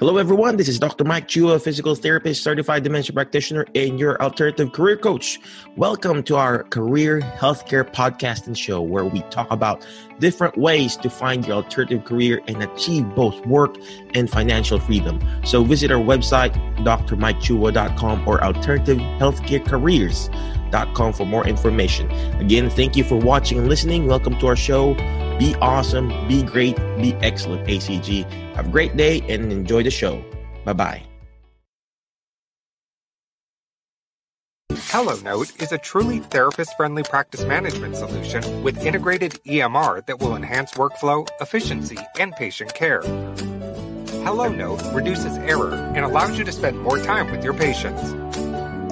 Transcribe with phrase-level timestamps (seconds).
[0.00, 0.56] Hello, everyone.
[0.56, 1.04] This is Dr.
[1.04, 5.38] Mike Chua, physical therapist, certified dementia practitioner, and your alternative career coach.
[5.76, 9.86] Welcome to our career healthcare podcast and show where we talk about
[10.18, 13.76] different ways to find your alternative career and achieve both work
[14.14, 15.20] and financial freedom.
[15.44, 22.10] So visit our website, drmikechua.com or alternativehealthcarecareers.com for more information.
[22.40, 24.08] Again, thank you for watching and listening.
[24.08, 24.96] Welcome to our show.
[25.38, 28.24] Be awesome, be great, be excellent, ACG.
[28.54, 30.24] Have a great day and enjoy the show.
[30.64, 31.02] Bye bye.
[34.94, 40.74] HelloNote is a truly therapist friendly practice management solution with integrated EMR that will enhance
[40.74, 43.02] workflow, efficiency, and patient care.
[44.22, 48.14] HelloNote reduces error and allows you to spend more time with your patients.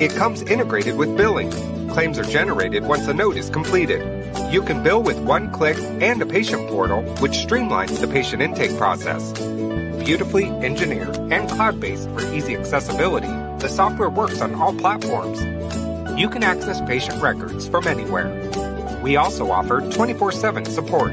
[0.03, 1.53] It comes integrated with billing.
[1.91, 4.03] Claims are generated once a note is completed.
[4.51, 8.77] You can bill with one click and a patient portal, which streamlines the patient intake
[8.77, 9.33] process.
[10.05, 15.41] Beautifully engineered and cloud based for easy accessibility, the software works on all platforms.
[16.21, 18.31] You can access patient records from anywhere.
[19.03, 21.13] We also offer 24 7 support.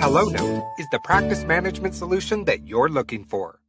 [0.00, 3.60] HelloNote is the practice management solution that you're looking for.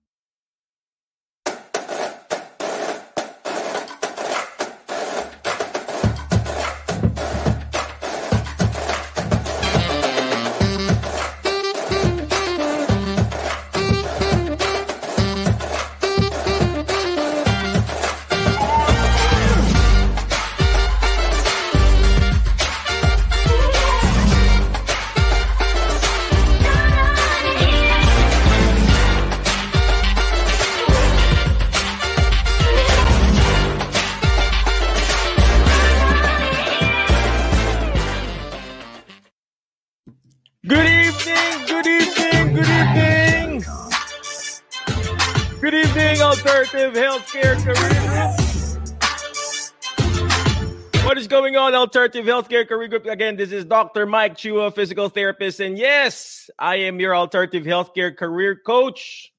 [51.70, 53.06] On, Alternative Healthcare Career Group?
[53.06, 54.06] Again, this is Dr.
[54.08, 55.60] Mike Chua, physical therapist.
[55.60, 59.32] And yes, I am your Alternative Healthcare Career Coach.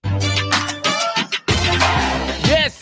[2.46, 2.80] Yes,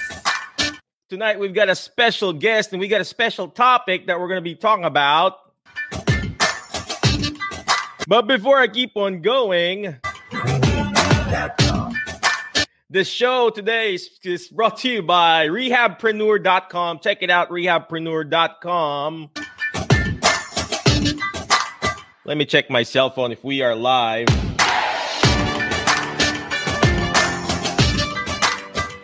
[1.08, 4.38] tonight we've got a special guest and we got a special topic that we're going
[4.38, 5.38] to be talking about.
[8.06, 9.98] But before I keep on going,
[12.90, 17.00] the show today is, is brought to you by rehabpreneur.com.
[17.00, 19.30] Check it out, rehabpreneur.com.
[22.24, 24.28] Let me check my cell phone if we are live.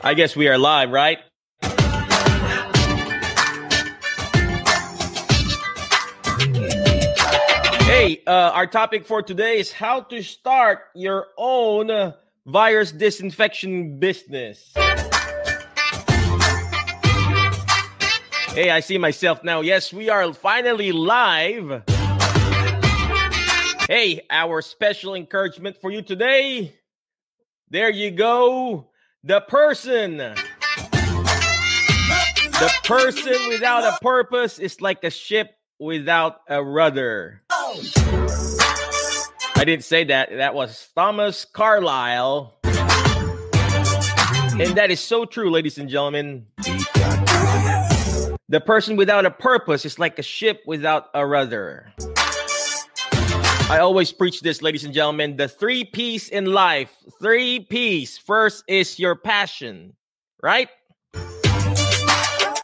[0.02, 1.18] I guess we are live, right?
[7.84, 12.14] Hey, uh, our topic for today is how to start your own
[12.46, 14.72] virus disinfection business.
[18.52, 19.62] Hey, I see myself now.
[19.62, 21.82] Yes, we are finally live.
[23.88, 26.74] Hey, our special encouragement for you today.
[27.70, 28.90] There you go.
[29.24, 30.18] The person.
[32.58, 37.42] The person without a purpose is like a ship without a rudder.
[39.64, 40.28] I didn't say that.
[40.30, 42.52] That was Thomas Carlyle.
[42.62, 42.76] And
[44.76, 46.44] that is so true, ladies and gentlemen.
[48.50, 51.90] The person without a purpose is like a ship without a rudder.
[53.70, 55.38] I always preach this, ladies and gentlemen.
[55.38, 56.94] The three P's in life.
[57.18, 58.18] Three P's.
[58.18, 59.94] First is your passion,
[60.42, 60.68] right?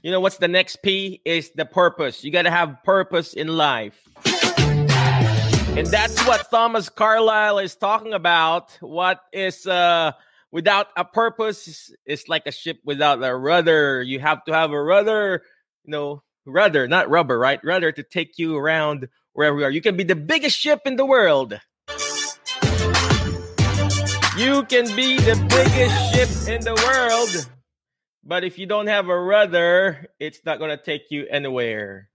[0.02, 1.22] You know what's the next P?
[1.24, 2.22] Is the purpose.
[2.22, 4.06] You got to have purpose in life.
[5.76, 8.76] And that's what Thomas Carlyle is talking about.
[8.81, 10.12] What is uh
[10.50, 14.03] without a purpose is like a ship without a rudder.
[14.03, 15.42] You have to have a rudder,
[15.84, 17.60] you know, rudder, not rubber, right?
[17.64, 19.70] Rudder to take you around wherever you are.
[19.70, 21.59] You can be the biggest ship in the world.
[24.36, 27.48] You can be the biggest ship in the world.
[28.22, 32.09] But if you don't have a rudder, it's not going to take you anywhere.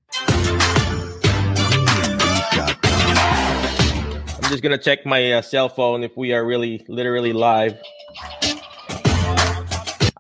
[4.46, 7.80] I'm just to check my uh, cell phone if we are really literally live.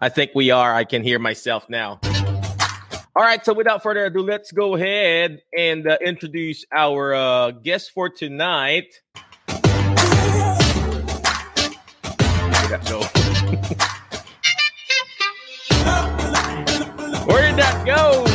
[0.01, 0.74] I think we are.
[0.74, 2.00] I can hear myself now.
[3.16, 3.45] All right.
[3.45, 9.00] So without further ado, let's go ahead and uh, introduce our uh, guest for tonight.
[12.89, 13.01] Go?
[17.28, 18.25] Where did that go?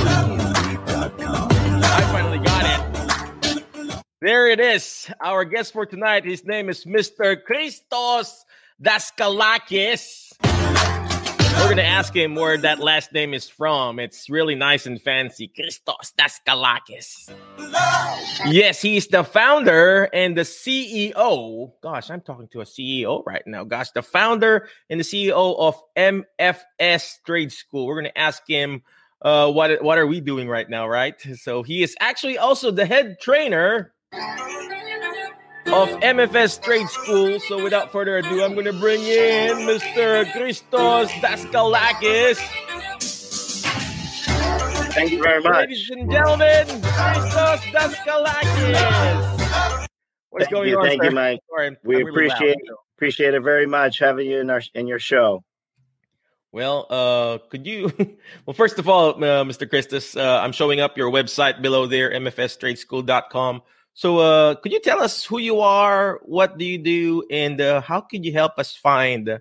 [4.22, 5.10] There it is.
[5.22, 7.42] Our guest for tonight, his name is Mr.
[7.42, 8.44] Christos
[8.82, 10.34] Daskalakis.
[10.42, 13.98] We're going to ask him where that last name is from.
[13.98, 15.48] It's really nice and fancy.
[15.48, 17.32] Christos Daskalakis.
[18.44, 21.72] Yes, he's the founder and the CEO.
[21.82, 23.64] Gosh, I'm talking to a CEO right now.
[23.64, 27.86] Gosh, the founder and the CEO of MFS Trade School.
[27.86, 28.82] We're going to ask him
[29.22, 31.14] uh, what what are we doing right now, right?
[31.36, 37.38] So he is actually also the head trainer of MFS Trade School.
[37.40, 40.30] So without further ado, I'm going to bring in Mr.
[40.32, 42.36] Christos Daskalakis.
[44.92, 45.68] Thank you very much.
[45.68, 49.86] Ladies and gentlemen, Christos Daskalakis.
[50.30, 51.08] What's thank going you, on, thank sir?
[51.10, 51.40] you, Mike.
[51.48, 52.76] Sorry, We really appreciate loud.
[52.96, 55.42] appreciate it very much having you in our in your show.
[56.52, 57.92] Well, uh, could you?
[58.46, 59.68] Well, first of all, uh, Mr.
[59.68, 63.62] Christos, uh, I'm showing up your website below there, mfstradeschool.com.
[64.00, 67.82] So, uh, could you tell us who you are, what do you do, and uh,
[67.82, 69.38] how could you help us find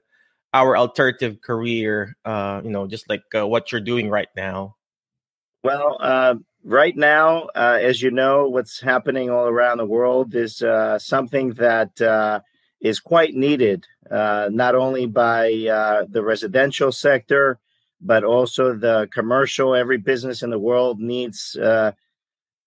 [0.53, 2.17] our alternative career?
[2.25, 4.75] Uh, you know, just like uh, what you're doing right now.
[5.63, 6.35] Well, uh,
[6.65, 11.53] right now, uh, as you know, what's happening all around the world is uh, something
[11.53, 12.41] that uh,
[12.81, 17.59] is quite needed, uh, not only by uh, the residential sector,
[18.01, 19.73] but also the commercial.
[19.73, 21.93] Every business in the world needs uh,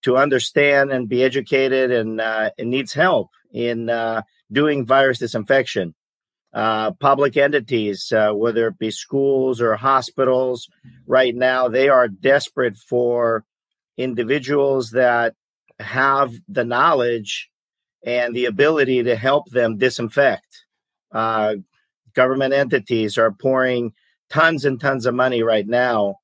[0.03, 4.21] to understand and be educated, and uh, needs help in uh,
[4.51, 5.93] doing virus disinfection.
[6.53, 10.69] Uh, public entities, uh, whether it be schools or hospitals,
[11.07, 13.43] right now they are desperate for
[13.97, 15.33] individuals that
[15.79, 17.49] have the knowledge
[18.05, 20.65] and the ability to help them disinfect.
[21.11, 21.55] Uh,
[22.13, 23.93] government entities are pouring
[24.29, 26.17] tons and tons of money right now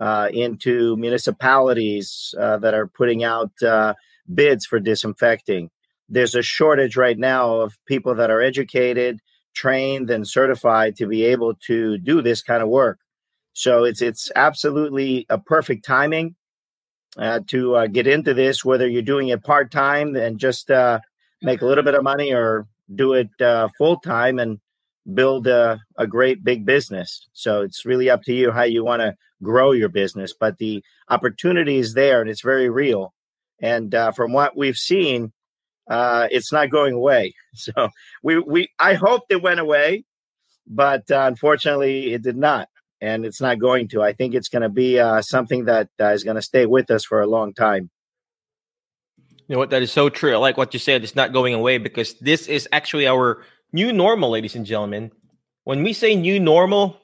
[0.00, 3.94] uh, into municipalities uh, that are putting out uh,
[4.32, 5.70] bids for disinfecting.
[6.08, 9.20] There's a shortage right now of people that are educated,
[9.54, 12.98] trained, and certified to be able to do this kind of work.
[13.52, 16.36] So it's it's absolutely a perfect timing
[17.16, 21.00] uh, to uh, get into this, whether you're doing it part time and just uh,
[21.42, 24.60] make a little bit of money, or do it uh, full time and
[25.14, 27.28] build a, a great big business.
[27.32, 30.34] So it's really up to you how you want to grow your business.
[30.38, 33.12] But the opportunity is there, and it's very real.
[33.60, 35.32] And uh, from what we've seen,
[35.88, 37.34] uh, it's not going away.
[37.54, 37.88] So
[38.22, 40.04] we we I hoped it went away,
[40.66, 42.68] but uh, unfortunately, it did not
[43.00, 44.02] and it's not going to.
[44.02, 46.90] I think it's going to be uh, something that uh, is going to stay with
[46.90, 47.90] us for a long time.
[49.48, 49.70] You know what?
[49.70, 50.34] That is so true.
[50.34, 51.04] I like what you said.
[51.04, 55.12] It's not going away because this is actually our new normal, ladies and gentlemen.
[55.64, 57.00] When we say new normal,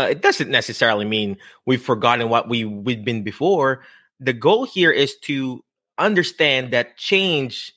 [0.00, 1.36] uh, it doesn't necessarily mean
[1.66, 3.82] we've forgotten what we we've been before.
[4.18, 5.62] The goal here is to
[5.98, 7.72] understand that change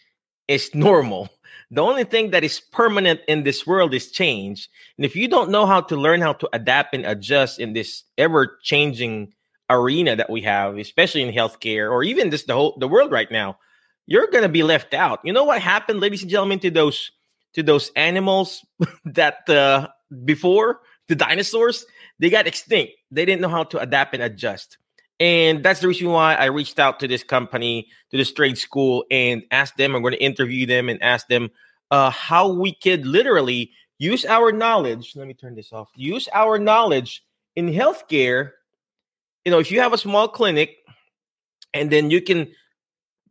[0.48, 1.30] is normal.
[1.72, 4.70] The only thing that is permanent in this world is change.
[4.98, 8.04] And if you don't know how to learn how to adapt and adjust in this
[8.18, 9.34] ever changing
[9.70, 13.32] arena that we have, especially in healthcare or even just the whole the world right
[13.32, 13.58] now,
[14.06, 15.20] you're gonna be left out.
[15.24, 17.12] You know what happened, ladies and gentlemen, to those
[17.54, 18.66] to those animals
[19.06, 19.88] that uh,
[20.26, 20.82] before
[21.14, 21.86] the dinosaurs
[22.20, 22.94] they got extinct.
[23.12, 24.78] They didn't know how to adapt and adjust.
[25.20, 29.06] And that's the reason why I reached out to this company, to this trade school,
[29.12, 29.96] and asked them.
[29.96, 31.52] I'm going to interview them and ask them
[31.92, 35.14] uh, how we could literally use our knowledge.
[35.16, 35.90] Let me turn this off.
[35.96, 37.24] Use our knowledge
[37.56, 38.52] in healthcare.
[39.46, 40.78] You know, if you have a small clinic,
[41.74, 42.52] and then you can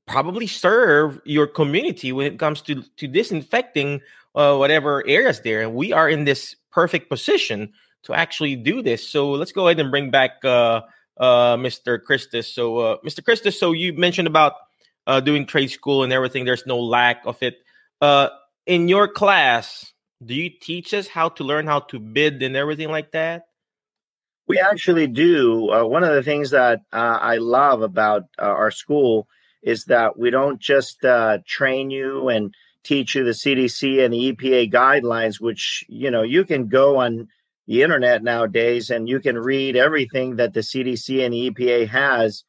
[0.07, 4.01] probably serve your community when it comes to to disinfecting
[4.35, 5.63] uh, whatever areas there.
[5.63, 7.73] And we are in this perfect position
[8.05, 9.09] to actually do this.
[9.09, 10.83] So let's go ahead and bring back uh,
[11.19, 12.03] uh, Mr.
[12.03, 12.53] Christos.
[12.53, 13.25] So, uh, Mr.
[13.25, 14.55] Christos, so you mentioned about
[15.07, 16.45] uh, doing trade school and everything.
[16.45, 17.57] There's no lack of it.
[18.01, 18.29] Uh,
[18.67, 19.93] in your class,
[20.25, 23.47] do you teach us how to learn how to bid and everything like that?
[24.49, 25.71] We actually do.
[25.71, 29.29] Uh, one of the things that uh, I love about uh, our school
[29.63, 32.53] is that we don't just uh, train you and
[32.85, 37.29] teach you the CDC and the EPA guidelines, which you know you can go on
[37.67, 42.45] the internet nowadays and you can read everything that the CDC and the EPA has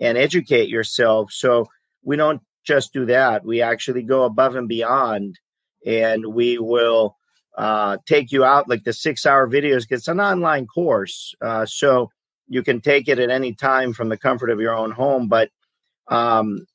[0.00, 1.30] and educate yourself.
[1.32, 1.68] So
[2.02, 3.44] we don't just do that.
[3.44, 5.38] We actually go above and beyond,
[5.86, 7.16] and we will
[7.56, 9.86] uh, take you out like the six hour videos.
[9.88, 12.10] It's an online course, uh, so
[12.48, 15.28] you can take it at any time from the comfort of your own home.
[15.28, 15.50] But
[16.08, 16.66] um,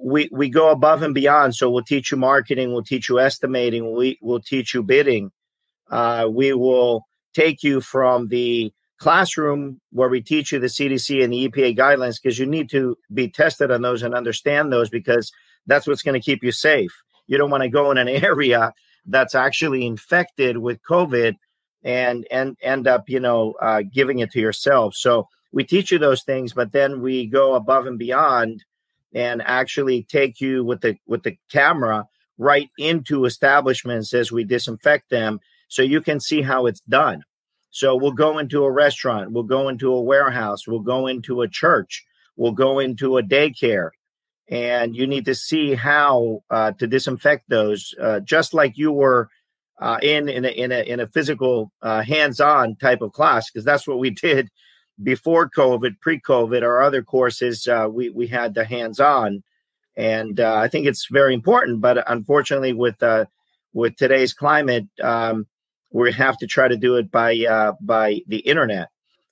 [0.00, 1.54] we we go above and beyond.
[1.54, 5.30] So we'll teach you marketing, we'll teach you estimating, we will teach you bidding.
[5.90, 11.32] Uh, we will take you from the classroom where we teach you the CDC and
[11.32, 15.32] the EPA guidelines because you need to be tested on those and understand those because
[15.66, 16.92] that's what's going to keep you safe.
[17.26, 18.72] You don't want to go in an area
[19.06, 21.34] that's actually infected with COVID
[21.84, 24.94] and and end up you know uh, giving it to yourself.
[24.94, 28.64] So we teach you those things, but then we go above and beyond
[29.14, 35.10] and actually take you with the with the camera right into establishments as we disinfect
[35.10, 37.22] them so you can see how it's done.
[37.70, 41.48] So we'll go into a restaurant, we'll go into a warehouse, we'll go into a
[41.48, 42.04] church,
[42.36, 43.90] we'll go into a daycare,
[44.48, 49.28] and you need to see how uh, to disinfect those, uh, just like you were
[49.80, 53.64] uh, in in a, in a in a physical uh, hands-on type of class, because
[53.64, 54.48] that's what we did
[55.02, 56.62] before COVID, pre-COVID.
[56.62, 59.42] Our other courses, uh, we we had the hands-on,
[59.96, 61.80] and uh, I think it's very important.
[61.80, 63.02] But unfortunately, with
[63.72, 65.46] with today's climate, um,
[65.90, 68.88] we have to try to do it by uh, by the internet,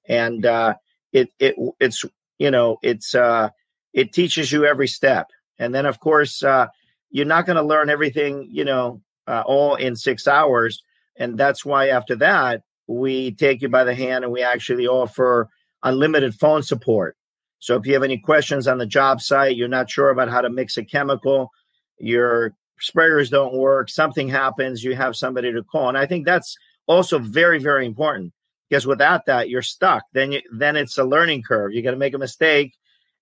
[0.08, 0.74] and uh,
[1.12, 2.04] it it it's
[2.38, 3.50] you know it's uh,
[3.92, 6.68] it teaches you every step, and then of course uh,
[7.10, 10.82] you're not going to learn everything you know uh, all in six hours,
[11.16, 15.48] and that's why after that we take you by the hand and we actually offer
[15.86, 17.16] unlimited phone support.
[17.58, 20.40] So if you have any questions on the job site, you're not sure about how
[20.40, 21.50] to mix a chemical,
[21.98, 25.88] you're sprayers don't work, something happens, you have somebody to call.
[25.88, 28.32] And I think that's also very, very important
[28.68, 30.02] because without that, you're stuck.
[30.12, 31.72] Then you, then it's a learning curve.
[31.72, 32.74] You got to make a mistake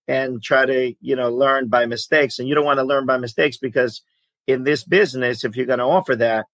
[0.08, 2.38] and try to, you know, learn by mistakes.
[2.38, 4.02] And you don't want to learn by mistakes because
[4.46, 6.46] in this business, if you're going to offer that,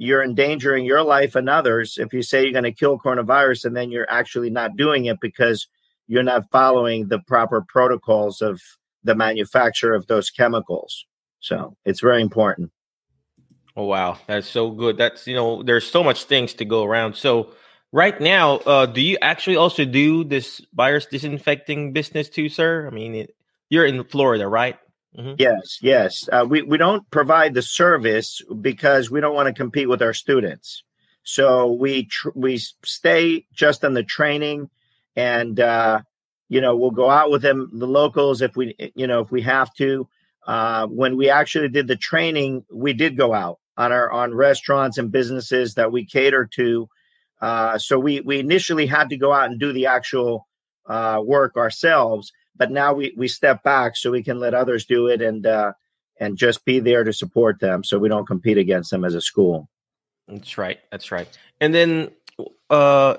[0.00, 3.76] you're endangering your life and others if you say you're going to kill coronavirus and
[3.76, 5.68] then you're actually not doing it because
[6.06, 8.62] you're not following the proper protocols of
[9.04, 11.04] the manufacture of those chemicals.
[11.40, 12.72] So it's very important.
[13.76, 14.96] Oh wow, that's so good.
[14.96, 17.14] That's you know, there's so much things to go around.
[17.14, 17.52] So
[17.92, 22.86] right now, uh, do you actually also do this virus disinfecting business too, sir?
[22.86, 23.36] I mean, it,
[23.68, 24.78] you're in Florida, right?
[25.18, 25.34] Mm-hmm.
[25.38, 26.28] Yes, yes.
[26.30, 30.14] Uh, we we don't provide the service because we don't want to compete with our
[30.14, 30.84] students.
[31.24, 34.70] So we tr- we stay just on the training,
[35.16, 36.02] and uh,
[36.48, 39.42] you know we'll go out with them, the locals, if we you know if we
[39.42, 40.08] have to.
[40.46, 44.96] Uh, when we actually did the training, we did go out on our on restaurants
[44.96, 46.88] and businesses that we cater to.
[47.40, 50.46] Uh, so we we initially had to go out and do the actual
[50.86, 55.08] uh, work ourselves, but now we we step back so we can let others do
[55.08, 55.72] it and uh,
[56.20, 59.20] and just be there to support them, so we don't compete against them as a
[59.20, 59.68] school.
[60.28, 60.78] That's right.
[60.92, 61.26] That's right.
[61.62, 62.10] And then,
[62.68, 63.16] uh,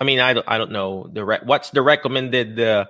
[0.00, 2.86] I mean, I don't I don't know the re- what's the recommended uh,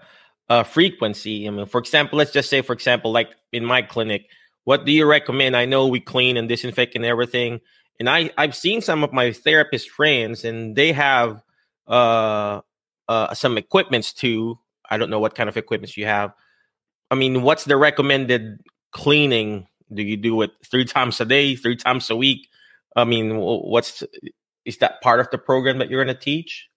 [0.48, 1.48] uh, frequency.
[1.48, 4.28] I mean, for example, let's just say, for example, like in my clinic,
[4.62, 5.56] what do you recommend?
[5.56, 7.60] I know we clean and disinfect and everything,
[7.98, 11.42] and I I've seen some of my therapist friends, and they have
[11.88, 12.60] uh,
[13.08, 14.60] uh some equipments too.
[14.92, 16.34] I don't know what kind of equipment you have.
[17.10, 18.60] I mean, what's the recommended
[18.92, 19.66] cleaning?
[19.92, 22.46] Do you do it three times a day, three times a week?
[22.94, 24.04] I mean, what's
[24.66, 26.68] is that part of the program that you're going to teach?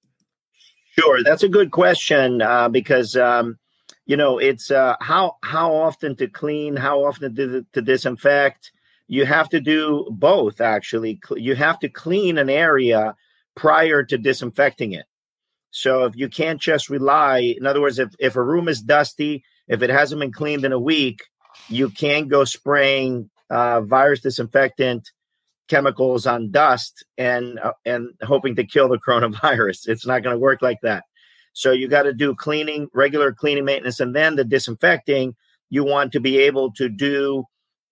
[0.98, 3.60] Sure, that's a good question uh, because um,
[4.05, 8.72] you know it's uh, how how often to clean how often to, to disinfect
[9.07, 13.15] you have to do both actually you have to clean an area
[13.55, 15.05] prior to disinfecting it
[15.75, 19.44] so if you can't just rely in other words if, if a room is dusty
[19.67, 21.24] if it hasn't been cleaned in a week
[21.70, 25.12] you can't go spraying uh, virus disinfectant
[25.67, 30.39] chemicals on dust and uh, and hoping to kill the coronavirus it's not going to
[30.39, 31.03] work like that
[31.55, 35.36] so you got to do cleaning, regular cleaning maintenance, and then the disinfecting.
[35.70, 37.46] You want to be able to do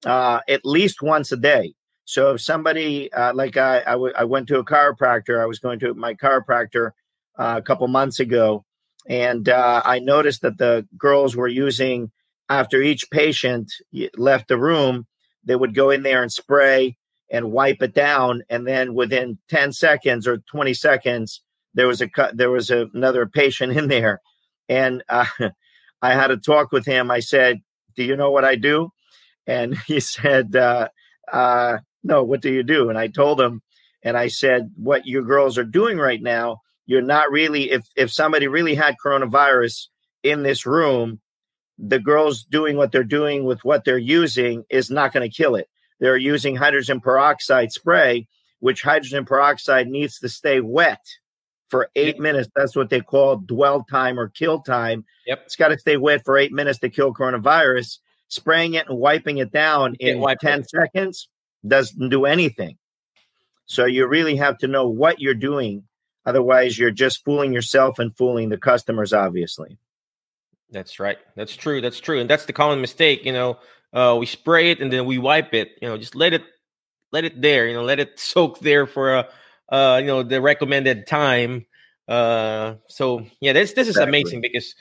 [0.05, 1.73] uh, at least once a day.
[2.03, 5.59] So if somebody uh, like I, I, w- I went to a chiropractor, I was
[5.59, 6.91] going to my chiropractor
[7.37, 8.65] uh, a couple months ago,
[9.07, 12.11] and uh, I noticed that the girls were using
[12.49, 13.71] after each patient
[14.17, 15.07] left the room,
[15.43, 16.97] they would go in there and spray
[17.31, 21.41] and wipe it down, and then within ten seconds or twenty seconds,
[21.73, 22.37] there was a cut.
[22.37, 24.21] there was a, another patient in there,
[24.69, 25.25] and uh,
[26.01, 27.09] I had a talk with him.
[27.09, 27.61] I said,
[27.95, 28.89] "Do you know what I do?"
[29.47, 30.89] And he said, uh,
[31.31, 33.61] uh, "No, what do you do?" And I told him,
[34.03, 37.71] and I said, "What you girls are doing right now, you're not really.
[37.71, 39.87] If if somebody really had coronavirus
[40.23, 41.19] in this room,
[41.77, 45.55] the girls doing what they're doing with what they're using is not going to kill
[45.55, 45.69] it.
[45.99, 48.27] They're using hydrogen peroxide spray."
[48.59, 51.01] Which hydrogen peroxide needs to stay wet
[51.73, 52.47] for eight minutes.
[52.55, 55.05] That's what they call dwell time or kill time.
[55.25, 55.41] Yep.
[55.45, 57.97] It's got to stay wet for eight minutes to kill coronavirus.
[58.27, 60.69] Spraying it and wiping it down in 10 it.
[60.69, 61.29] seconds
[61.67, 62.77] doesn't do anything.
[63.65, 65.83] So you really have to know what you're doing.
[66.25, 69.77] Otherwise, you're just fooling yourself and fooling the customers, obviously.
[70.71, 71.17] That's right.
[71.35, 71.81] That's true.
[71.81, 72.19] That's true.
[72.19, 73.25] And that's the common mistake.
[73.25, 73.59] You know,
[73.93, 75.71] uh, we spray it and then we wipe it.
[75.81, 76.43] You know, just let it
[77.11, 77.67] let it there.
[77.67, 79.29] You know, let it soak there for a
[79.69, 81.65] uh, you know, the recommended time.
[82.07, 84.19] Uh, so yeah, this this is exactly.
[84.21, 84.75] amazing because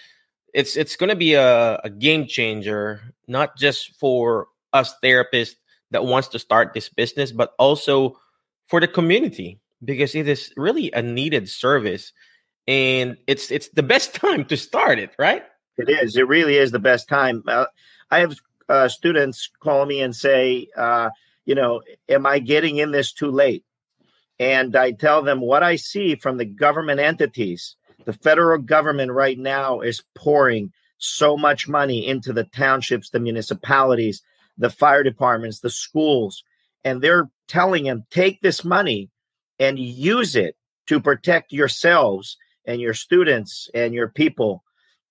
[0.54, 5.54] it's it's going to be a, a game changer, not just for us therapists
[5.90, 8.18] that wants to start this business, but also
[8.68, 12.12] for the community because it is really a needed service
[12.68, 15.44] and it's it's the best time to start it right?
[15.76, 17.66] It is it really is the best time uh,
[18.10, 18.36] i have
[18.68, 21.10] uh, students call me and say uh,
[21.44, 23.64] you know am i getting in this too late?
[24.38, 27.76] And i tell them what i see from the government entities.
[28.04, 34.22] The federal government right now is pouring so much money into the townships the municipalities
[34.56, 36.44] the fire departments the schools
[36.84, 39.10] and they're telling them take this money
[39.58, 40.56] and use it
[40.86, 44.62] to protect yourselves and your students and your people.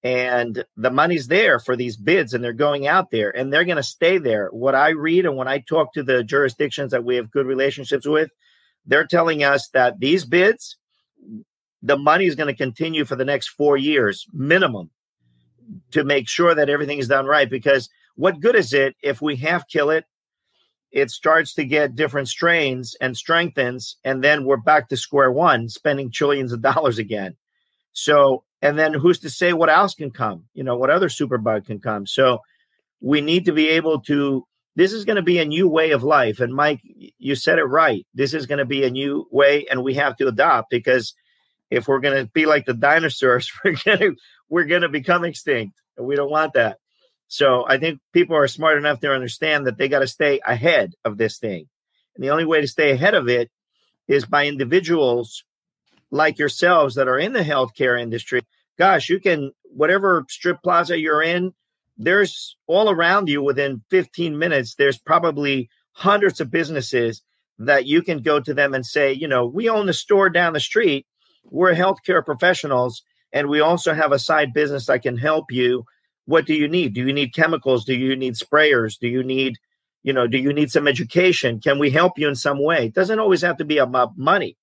[0.04, 3.78] And the money's there for these bids and they're going out there and they're going
[3.78, 4.50] to stay there.
[4.50, 8.08] What i read and when i talk to the jurisdictions that we have good relationships
[8.08, 8.32] with
[8.86, 10.78] they're telling us that these bids
[11.84, 14.90] the money is going to continue for the next four years minimum
[15.92, 19.36] to make sure that everything is done right because what good is it if we
[19.36, 20.06] half kill it
[20.92, 25.70] it starts to get different strains and strengthens, and then we're back to square one,
[25.70, 27.36] spending trillions of dollars again.
[27.94, 30.46] So, and then who's to say what else can come?
[30.54, 32.06] You know, what other superbug can come?
[32.06, 32.40] So,
[33.00, 34.46] we need to be able to.
[34.76, 36.80] This is going to be a new way of life, and Mike,
[37.18, 38.06] you said it right.
[38.14, 41.14] This is going to be a new way, and we have to adopt because
[41.70, 44.16] if we're going to be like the dinosaurs, we're going to
[44.50, 46.78] we're going to become extinct, and we don't want that.
[47.32, 50.96] So I think people are smart enough to understand that they got to stay ahead
[51.06, 51.70] of this thing.
[52.14, 53.50] And the only way to stay ahead of it
[54.10, 55.46] is by individuals
[56.12, 58.42] like yourselves that are in the healthcare industry.
[58.78, 61.54] Gosh, you can, whatever strip plaza you're in,
[61.96, 67.22] there's all around you within 15 minutes, there's probably hundreds of businesses
[67.60, 70.52] that you can go to them and say, you know, we own the store down
[70.52, 71.06] the street.
[71.46, 75.86] We're healthcare professionals, and we also have a side business that can help you
[76.26, 76.94] what do you need?
[76.94, 77.86] Do you need chemicals?
[77.86, 78.98] Do you need sprayers?
[79.00, 79.58] Do you need,
[80.04, 81.60] you know, do you need some education?
[81.60, 82.86] Can we help you in some way?
[82.86, 84.58] It doesn't always have to be about money.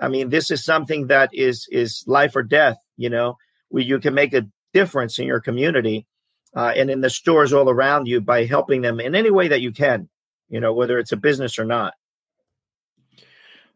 [0.00, 2.78] I mean, this is something that is is life or death.
[2.96, 3.36] You know,
[3.68, 6.06] where you can make a difference in your community
[6.54, 9.60] uh, and in the stores all around you by helping them in any way that
[9.60, 10.08] you can.
[10.48, 11.94] You know, whether it's a business or not.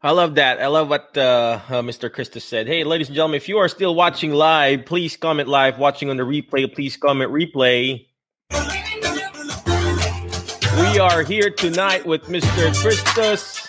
[0.05, 0.61] I love that.
[0.61, 2.13] I love what uh, uh, Mr.
[2.13, 2.67] Christos said.
[2.67, 5.79] Hey, ladies and gentlemen, if you are still watching live, please comment live.
[5.79, 8.09] Watching on the replay, please comment replay.
[8.51, 8.59] We
[10.99, 12.75] are here tonight with Mr.
[12.75, 13.69] Christos.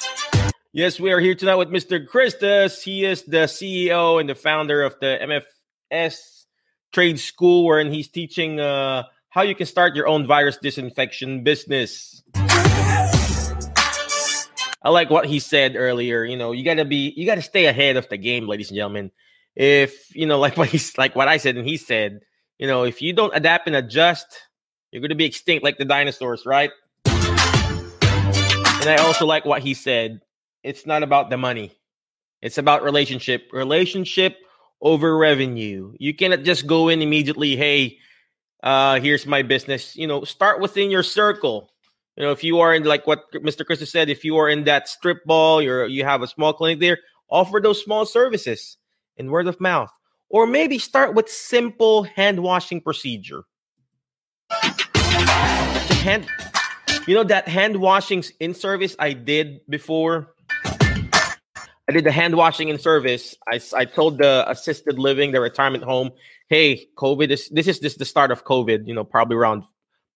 [0.71, 2.03] Yes, we are here tonight with Mr.
[2.03, 2.81] Christus.
[2.81, 5.43] He is the CEO and the founder of the
[5.91, 6.45] MFS
[6.91, 12.23] Trade School, wherein he's teaching uh, how you can start your own virus disinfection business.
[14.83, 16.25] I like what he said earlier.
[16.25, 19.11] You know, you gotta be, you gotta stay ahead of the game, ladies and gentlemen.
[19.55, 22.19] If you know, like what he's like what I said and he said,
[22.59, 24.27] you know, if you don't adapt and adjust,
[24.91, 26.71] you're gonna be extinct like the dinosaurs, right?
[27.05, 30.19] And I also like what he said.
[30.63, 31.71] It's not about the money.
[32.41, 33.49] It's about relationship.
[33.53, 34.37] Relationship
[34.81, 35.93] over revenue.
[35.97, 37.97] You cannot just go in immediately, hey,
[38.61, 39.95] uh, here's my business.
[39.95, 41.72] You know, start within your circle
[42.15, 43.65] you know, if you are in like what Mr.
[43.65, 46.79] Chris said, if you are in that strip ball, you're you have a small clinic
[46.79, 46.99] there,
[47.29, 48.77] offer those small services
[49.17, 49.89] in word of mouth.
[50.29, 53.43] Or maybe start with simple hand washing procedure.
[54.51, 56.27] Hand,
[57.07, 60.33] you know that hand washing in service I did before.
[60.65, 63.35] I did the hand washing in service.
[63.47, 66.11] I, I told the assisted living, the retirement home,
[66.47, 69.63] hey, COVID is this is this the start of COVID, you know, probably around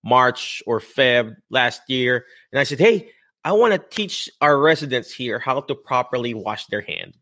[0.07, 2.25] March or Feb last year.
[2.51, 3.11] And I said, Hey,
[3.43, 7.15] I want to teach our residents here how to properly wash their hand.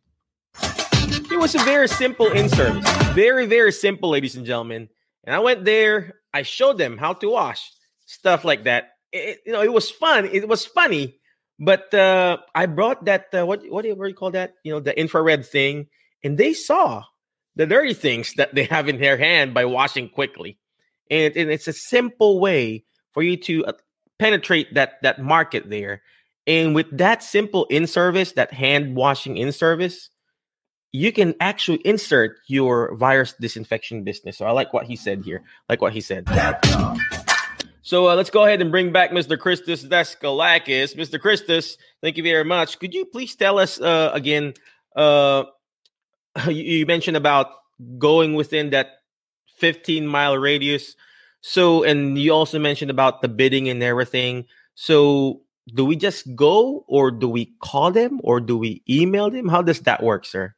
[0.61, 2.89] It was a very simple in service.
[3.13, 4.89] Very, very simple, ladies and gentlemen.
[5.23, 7.71] And I went there, I showed them how to wash,
[8.05, 8.91] stuff like that.
[9.11, 10.25] It, you know, it was fun.
[10.25, 11.17] It was funny,
[11.59, 14.53] but uh, I brought that uh, what what do you call that?
[14.63, 15.87] You know, the infrared thing,
[16.23, 17.03] and they saw
[17.55, 20.59] the dirty things that they have in their hand by washing quickly
[21.09, 23.73] and, and it's a simple way for you to uh,
[24.19, 26.01] penetrate that that market there.
[26.47, 30.09] And with that simple in service that hand washing in service
[30.95, 34.37] you can actually insert your virus disinfection business.
[34.37, 35.43] So i like what he said here.
[35.67, 36.25] Like what he said.
[37.81, 42.23] So uh, let's go ahead and bring back mr christos daskalakis mr christos thank you
[42.23, 42.79] very much.
[42.79, 44.53] Could you please tell us uh, again
[44.95, 45.43] uh,
[46.47, 47.47] you, you mentioned about
[47.97, 49.03] going within that
[49.57, 50.95] 15 mile radius.
[51.41, 54.45] So, and you also mentioned about the bidding and everything.
[54.73, 55.41] So,
[55.73, 59.47] do we just go or do we call them or do we email them?
[59.47, 60.53] How does that work, sir?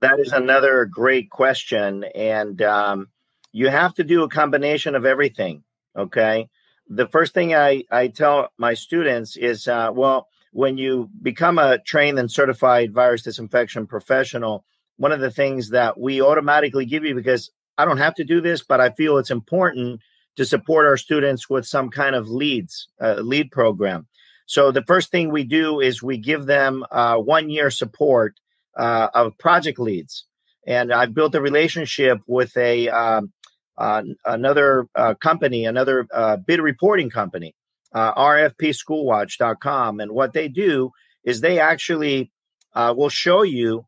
[0.00, 2.04] That is another great question.
[2.14, 3.08] And um,
[3.52, 5.62] you have to do a combination of everything.
[5.96, 6.48] Okay.
[6.88, 11.78] The first thing I, I tell my students is uh, well, when you become a
[11.78, 14.64] trained and certified virus disinfection professional,
[14.96, 18.40] one of the things that we automatically give you because I don't have to do
[18.40, 20.00] this, but I feel it's important
[20.36, 24.06] to support our students with some kind of leads, uh, lead program.
[24.46, 28.38] So the first thing we do is we give them uh, one year support
[28.76, 30.26] uh, of project leads,
[30.66, 33.32] and I've built a relationship with a um,
[33.76, 37.54] uh, another uh, company, another uh, bid reporting company,
[37.94, 40.90] RFPSchoolWatch.com, and what they do
[41.24, 42.30] is they actually
[42.74, 43.86] will show you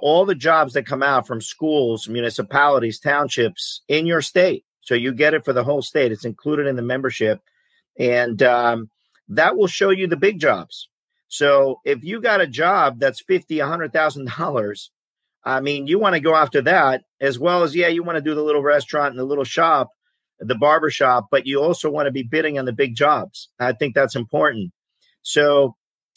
[0.00, 5.12] all the jobs that come out from schools, municipalities, townships in your state so you
[5.12, 6.12] get it for the whole state.
[6.12, 7.40] It's included in the membership.
[7.98, 8.88] And um,
[9.28, 10.88] that will show you the big jobs.
[11.26, 14.92] So if you got a job that's fifty, a hundred thousand dollars,
[15.42, 18.22] I mean, you want to go after that as well as yeah, you want to
[18.22, 19.90] do the little restaurant and the little shop,
[20.38, 23.48] the barber shop, but you also want to be bidding on the big jobs.
[23.58, 24.72] I think that's important.
[25.22, 25.74] So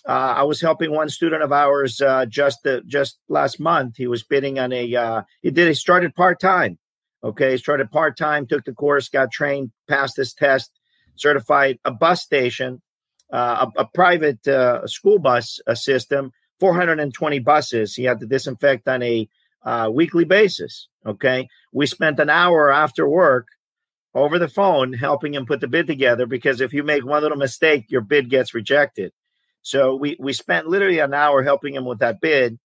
[0.10, 3.98] uh, I was helping one student of ours uh, just uh, just last month.
[3.98, 6.80] He was bidding on a uh, he did he started part time
[7.24, 10.72] Okay, he started part time, took the course, got trained, passed this test,
[11.16, 12.82] certified a bus station,
[13.32, 17.94] uh, a, a, private uh, school bus uh, system, 420 buses.
[17.94, 19.28] He had to disinfect on a
[19.90, 20.88] weekly basis.
[21.06, 23.48] Okay, we spent an hour after work
[24.16, 27.38] over the phone helping him put the bid together because if you make one little
[27.38, 29.12] mistake, your bid gets rejected.
[29.70, 32.60] So we we spent literally an hour helping him with that bid.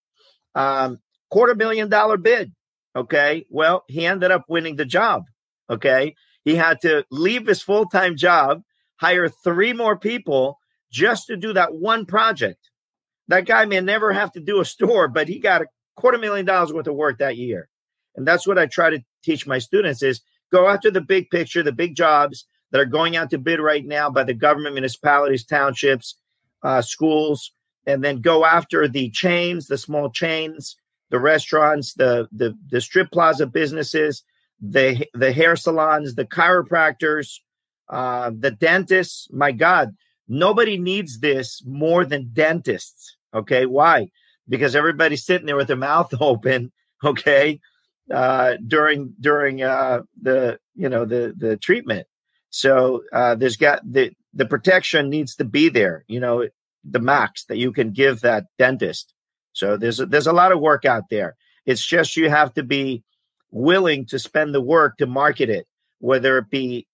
[0.54, 0.98] Um,
[1.30, 2.52] quarter million dollar bid
[2.96, 3.44] Okay.
[3.48, 5.24] Well, he ended up winning the job.
[5.68, 6.14] Okay.
[6.44, 8.62] He had to leave his full time job,
[8.96, 10.58] hire three more people
[10.92, 12.70] just to do that one project.
[13.28, 16.46] That guy may never have to do a store, but he got a quarter million
[16.46, 17.68] dollars worth of work that year.
[18.14, 20.20] And that's what I try to teach my students is
[20.52, 23.84] go after the big picture, the big jobs that are going out to bid right
[23.84, 26.16] now by the government, municipalities, townships,
[26.64, 27.52] uh, schools,
[27.86, 30.76] and then go after the chains, the small chains,
[31.10, 34.24] the restaurants, the the the strip plaza businesses,
[34.60, 37.40] the the hair salons, the chiropractors,
[37.88, 39.28] uh, the dentists.
[39.30, 39.94] My God,
[40.26, 43.16] nobody needs this more than dentists.
[43.32, 44.08] Okay, why?
[44.48, 46.72] Because everybody's sitting there with their mouth open.
[47.04, 47.60] Okay,
[48.10, 52.06] uh, during during uh, the you know the the treatment.
[52.50, 56.04] So uh, there's got the the protection needs to be there.
[56.08, 56.48] You know
[56.84, 59.14] the max that you can give that dentist.
[59.52, 61.36] So there's a, there's a lot of work out there.
[61.64, 63.02] It's just you have to be
[63.50, 65.66] willing to spend the work to market it,
[66.00, 66.86] whether it be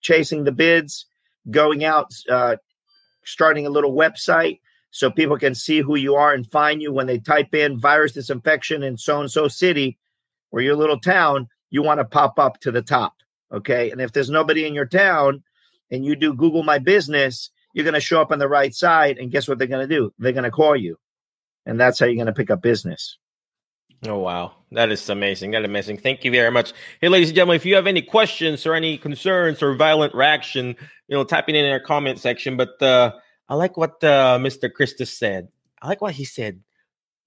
[0.00, 1.06] chasing the bids,
[1.50, 2.56] going out, uh,
[3.24, 7.06] starting a little website so people can see who you are and find you when
[7.06, 9.98] they type in virus disinfection in so and so city
[10.50, 11.48] or your little town.
[11.70, 13.14] You want to pop up to the top.
[13.52, 13.90] Okay.
[13.90, 15.42] And if there's nobody in your town
[15.92, 19.18] and you do Google My Business, you're going to show up on the right side.
[19.18, 20.12] And guess what they're going to do?
[20.18, 20.98] They're going to call you
[21.66, 23.18] and that's how you're going to pick up business.
[24.04, 25.52] Oh wow, that is amazing!
[25.52, 25.98] That is amazing.
[25.98, 26.72] Thank you very much.
[27.00, 30.74] Hey, ladies and gentlemen, if you have any questions or any concerns or violent reaction,
[31.06, 32.56] you know, type in our comment section.
[32.56, 33.12] But uh,
[33.48, 34.72] I like what uh, Mr.
[34.72, 35.48] Christos said.
[35.80, 36.58] I like what he said.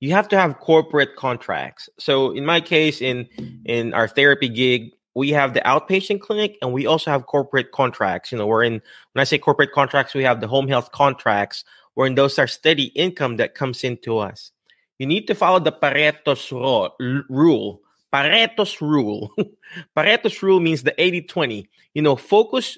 [0.01, 1.87] You have to have corporate contracts.
[1.97, 3.29] So in my case, in
[3.63, 8.31] in our therapy gig, we have the outpatient clinic and we also have corporate contracts.
[8.31, 8.73] You know, we're in
[9.13, 12.85] when I say corporate contracts, we have the home health contracts wherein those are steady
[12.87, 14.51] income that comes into us.
[14.99, 17.81] You need to follow the Pareto's rule.
[18.13, 19.33] Pareto's rule.
[19.97, 21.69] Pareto's rule means the 80 20.
[21.93, 22.77] You know, focus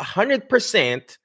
[0.00, 1.18] 100%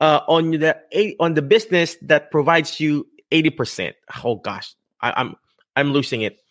[0.00, 3.94] uh, on the on the business that provides you 80%.
[4.24, 5.36] Oh gosh, I, I'm
[5.76, 6.42] I'm losing it.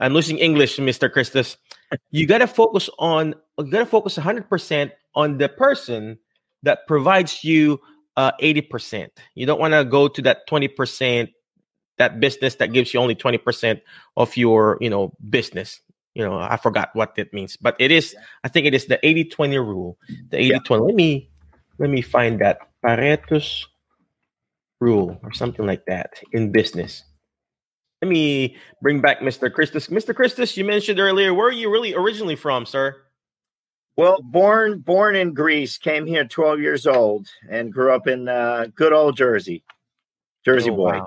[0.00, 1.10] I'm losing English, Mr.
[1.10, 1.56] Christos.
[2.10, 6.18] You got to focus on you got to focus 100% on the person
[6.62, 7.80] that provides you
[8.16, 9.08] uh, 80%.
[9.34, 11.32] You don't want to go to that 20%,
[11.98, 13.80] that business that gives you only 20%
[14.16, 15.80] of your, you know, business.
[16.14, 19.04] You know, I forgot what that means, but it is, I think it is the
[19.04, 19.98] 80 20 rule.
[20.30, 20.58] The 80 yeah.
[20.64, 20.84] 20.
[20.84, 21.30] Let me,
[21.78, 23.66] let me find that Pareto's
[24.80, 27.02] rule or something like that in business.
[28.04, 29.50] Let me bring back Mr.
[29.50, 29.86] Christos.
[29.86, 30.14] Mr.
[30.14, 32.96] Christos, you mentioned earlier, where are you really originally from, sir?
[33.96, 38.66] Well, born born in Greece, came here 12 years old, and grew up in uh,
[38.74, 39.64] good old Jersey,
[40.44, 40.98] Jersey oh, boy.
[40.98, 41.06] Wow.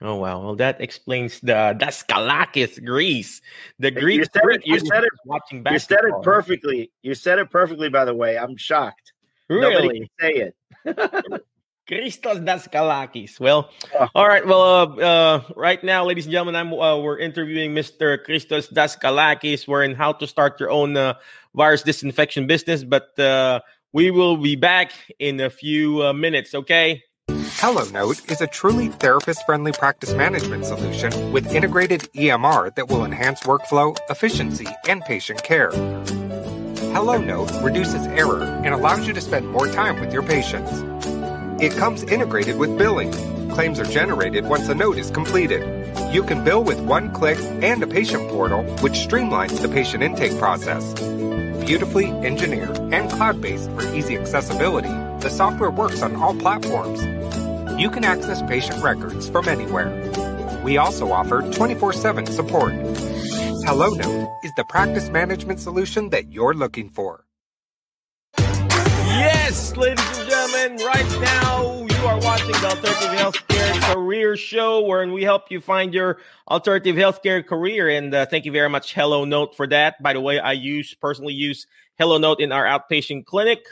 [0.00, 0.42] Oh wow!
[0.42, 3.40] Well, that explains the Daskalakis, Greece.
[3.78, 4.18] The Greek.
[4.18, 4.66] You said it.
[4.66, 5.10] You said it.
[5.26, 5.74] Watching basketball.
[5.74, 6.90] You said it perfectly.
[7.02, 7.88] You said it perfectly.
[7.88, 9.12] By the way, I'm shocked.
[9.48, 9.70] Really?
[9.70, 10.52] Nobody can say
[10.86, 11.42] it.
[11.86, 13.38] Christos Daskalakis.
[13.38, 14.08] Well, oh.
[14.14, 14.46] all right.
[14.46, 18.22] Well, uh, uh, right now, ladies and gentlemen, I'm uh, we're interviewing Mr.
[18.22, 19.68] Christos Daskalakis.
[19.68, 21.14] We're in how to start your own uh,
[21.54, 23.60] virus disinfection business, but uh,
[23.92, 26.54] we will be back in a few uh, minutes.
[26.54, 27.02] Okay.
[27.28, 33.96] HelloNote is a truly therapist-friendly practice management solution with integrated EMR that will enhance workflow,
[34.10, 35.70] efficiency, and patient care.
[36.92, 40.70] HelloNote reduces error and allows you to spend more time with your patients.
[41.58, 43.10] It comes integrated with billing.
[43.50, 45.62] Claims are generated once a note is completed.
[46.12, 50.38] You can bill with one click and a patient portal, which streamlines the patient intake
[50.38, 50.92] process.
[51.64, 54.90] Beautifully engineered and cloud based for easy accessibility,
[55.20, 57.02] the software works on all platforms.
[57.80, 59.90] You can access patient records from anywhere.
[60.62, 62.74] We also offer 24 7 support.
[63.64, 67.25] HelloNote is the practice management solution that you're looking for.
[69.46, 75.06] Yes, ladies and gentlemen, right now you are watching the Alternative Healthcare Career Show, where
[75.06, 76.18] we help you find your
[76.50, 77.88] alternative healthcare career.
[77.88, 80.02] And uh, thank you very much, HelloNote, for that.
[80.02, 81.68] By the way, I use personally use
[82.00, 83.64] HelloNote in our outpatient clinic.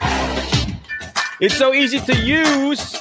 [1.41, 2.97] It's so easy to use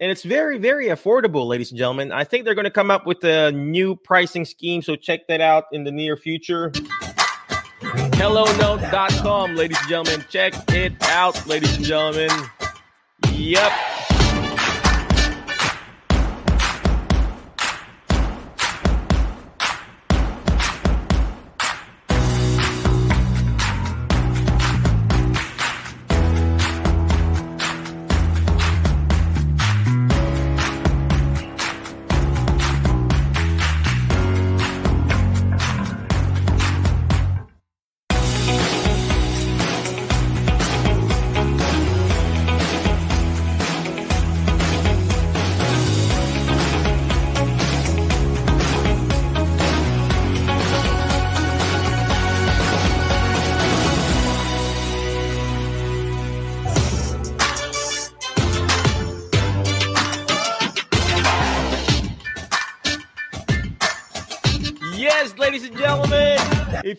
[0.00, 3.06] and it's very very affordable ladies and gentlemen i think they're going to come up
[3.06, 6.70] with a new pricing scheme so check that out in the near future
[8.16, 12.30] hellonote.com ladies and gentlemen check it out ladies and gentlemen.
[13.32, 13.95] Yep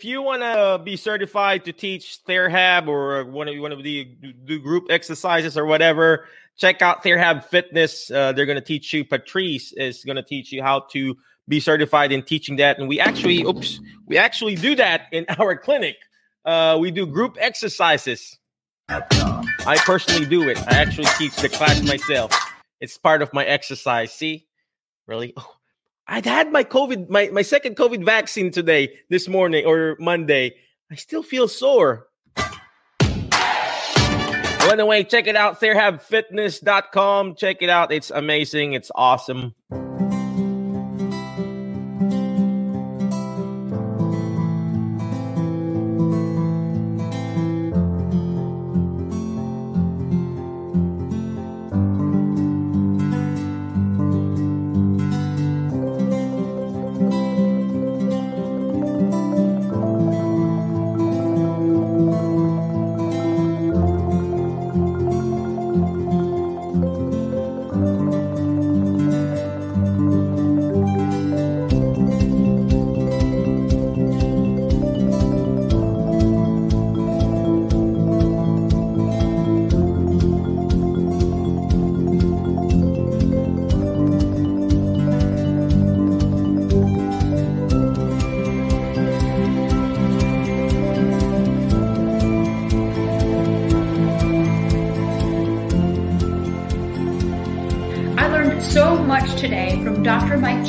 [0.08, 4.60] you want to be certified to teach TheraHab or one of want to do, do
[4.60, 6.26] group exercises or whatever,
[6.58, 8.10] check out TheraHab Fitness.
[8.10, 9.06] Uh, they're going to teach you.
[9.06, 11.15] Patrice is going to teach you how to
[11.48, 12.80] be certified in teaching that.
[12.80, 15.98] And we actually, oops, we actually do that in our clinic.
[16.46, 18.38] Uh, we do group exercises.
[18.89, 20.58] I personally do it.
[20.67, 22.32] I actually teach the class myself.
[22.80, 24.13] It's part of my exercise.
[24.13, 24.48] See,
[25.08, 25.34] really?
[25.36, 25.57] Oh,
[26.10, 30.56] I'd had my COVID, my, my second COVID vaccine today, this morning or Monday.
[30.89, 32.08] I still feel sore.
[34.60, 37.36] Well, anyway, check it out, TheraHabFitness.com.
[37.36, 37.91] Check it out.
[37.91, 38.74] It's amazing.
[38.74, 39.54] It's awesome.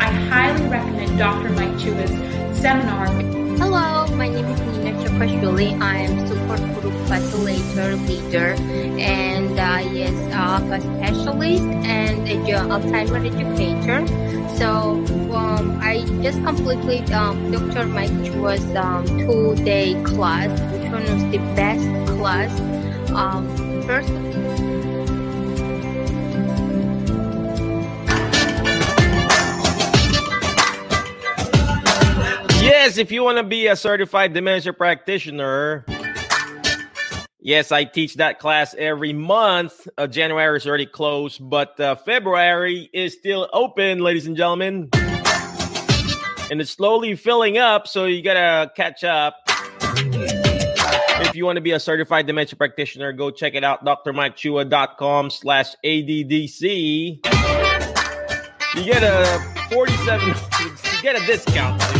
[0.00, 1.50] I highly recommend Dr.
[1.50, 2.10] Mike Chua's
[2.58, 3.06] seminar.
[3.06, 5.80] Hello, my name is Nina Chokashvili.
[5.80, 8.56] I'm support group facilitator leader
[8.98, 12.34] and uh, yes, uh, a specialist and a
[12.66, 14.04] Alzheimer educator.
[14.58, 17.86] So um, I just completed um, Dr.
[17.86, 21.86] Mike Chua's um, two-day class, which one was the best
[22.18, 22.50] class.
[23.10, 23.46] Um,
[23.86, 24.23] first
[32.94, 35.84] yes, if you want to be a certified dementia practitioner,
[37.40, 39.88] yes, I teach that class every month.
[39.98, 44.90] Uh, January is already closed, but uh, February is still open, ladies and gentlemen.
[46.50, 49.34] And it's slowly filling up, so you gotta catch up.
[51.26, 55.74] If you want to be a certified dementia practitioner, go check it out, drmikechua.com slash
[55.84, 57.26] ADDC.
[58.76, 59.40] You get a
[59.72, 61.93] 47, you get a discount.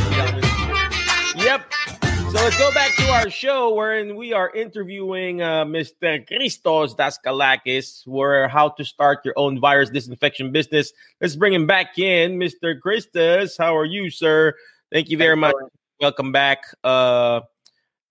[1.55, 1.73] Yep.
[2.03, 6.27] So let's go back to our show wherein we are interviewing uh, Mr.
[6.27, 10.93] Christos Daskalakis, where how to start your own virus disinfection business.
[11.21, 12.40] Let's bring him back in.
[12.40, 12.81] Mr.
[12.81, 14.55] Christos, how are you, sir?
[14.93, 15.55] Thank you very much.
[16.01, 16.64] Welcome back.
[16.83, 17.43] Uh,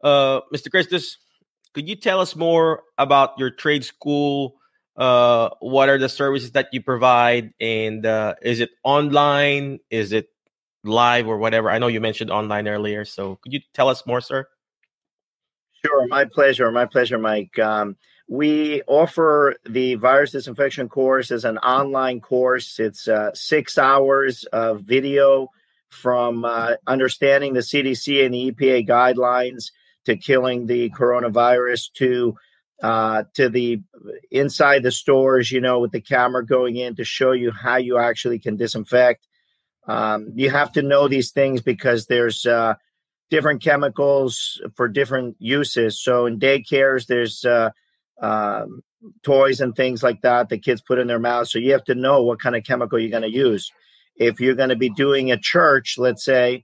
[0.02, 0.72] uh, Mr.
[0.72, 1.18] Christos,
[1.74, 4.56] could you tell us more about your trade school?
[4.96, 7.54] Uh, what are the services that you provide?
[7.60, 9.80] And uh, is it online?
[9.90, 10.30] Is it
[10.84, 11.70] live or whatever?
[11.70, 13.06] I know you mentioned online earlier.
[13.06, 14.48] So could you tell us more, sir?
[15.86, 16.08] Sure.
[16.08, 16.72] My pleasure.
[16.72, 17.58] My pleasure, Mike.
[17.60, 17.98] Um,
[18.30, 22.80] we offer the virus disinfection course as an online course.
[22.80, 25.50] It's uh, six hours of video
[25.90, 29.72] from uh, understanding the CDC and the EPA guidelines
[30.06, 32.36] to killing the coronavirus to
[32.82, 33.82] uh, to the
[34.32, 37.98] inside the stores, you know, with the camera going in to show you how you
[37.98, 39.26] actually can disinfect.
[39.88, 42.76] Um, you have to know these things because there's uh,
[43.30, 46.02] different chemicals for different uses.
[46.02, 47.72] So in daycares, there's uh,
[48.22, 48.82] um,
[49.24, 51.52] toys and things like that that kids put in their mouths.
[51.52, 53.72] So you have to know what kind of chemical you're going to use.
[54.16, 56.64] If you're going to be doing a church, let's say,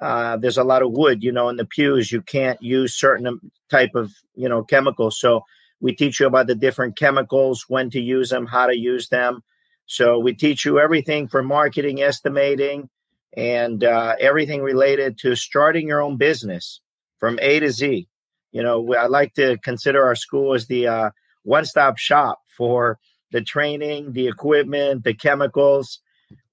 [0.00, 2.12] uh, there's a lot of wood, you know, in the pews.
[2.12, 5.18] You can't use certain type of, you know, chemicals.
[5.18, 5.42] So
[5.80, 9.42] we teach you about the different chemicals, when to use them, how to use them.
[9.88, 12.88] So we teach you everything from marketing, estimating,
[13.36, 16.80] and uh, everything related to starting your own business
[17.18, 18.06] from A to Z.
[18.52, 21.10] You know, I like to consider our school as the uh,
[21.42, 23.00] one-stop shop for
[23.32, 26.00] the training, the equipment, the chemicals,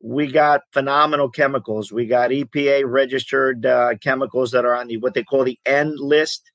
[0.01, 1.91] we got phenomenal chemicals.
[1.91, 5.95] We got EPA registered uh, chemicals that are on the what they call the N
[5.97, 6.51] list,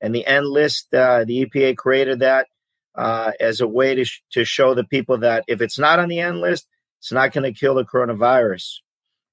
[0.00, 2.48] and the N list, uh, the EPA created that
[2.94, 6.08] uh, as a way to sh- to show the people that if it's not on
[6.08, 6.66] the N list,
[7.00, 8.80] it's not going to kill the coronavirus.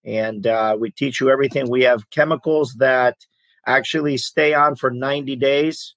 [0.04, 1.70] And uh, we teach you everything.
[1.70, 3.18] We have chemicals that
[3.66, 5.96] actually stay on for 90 days.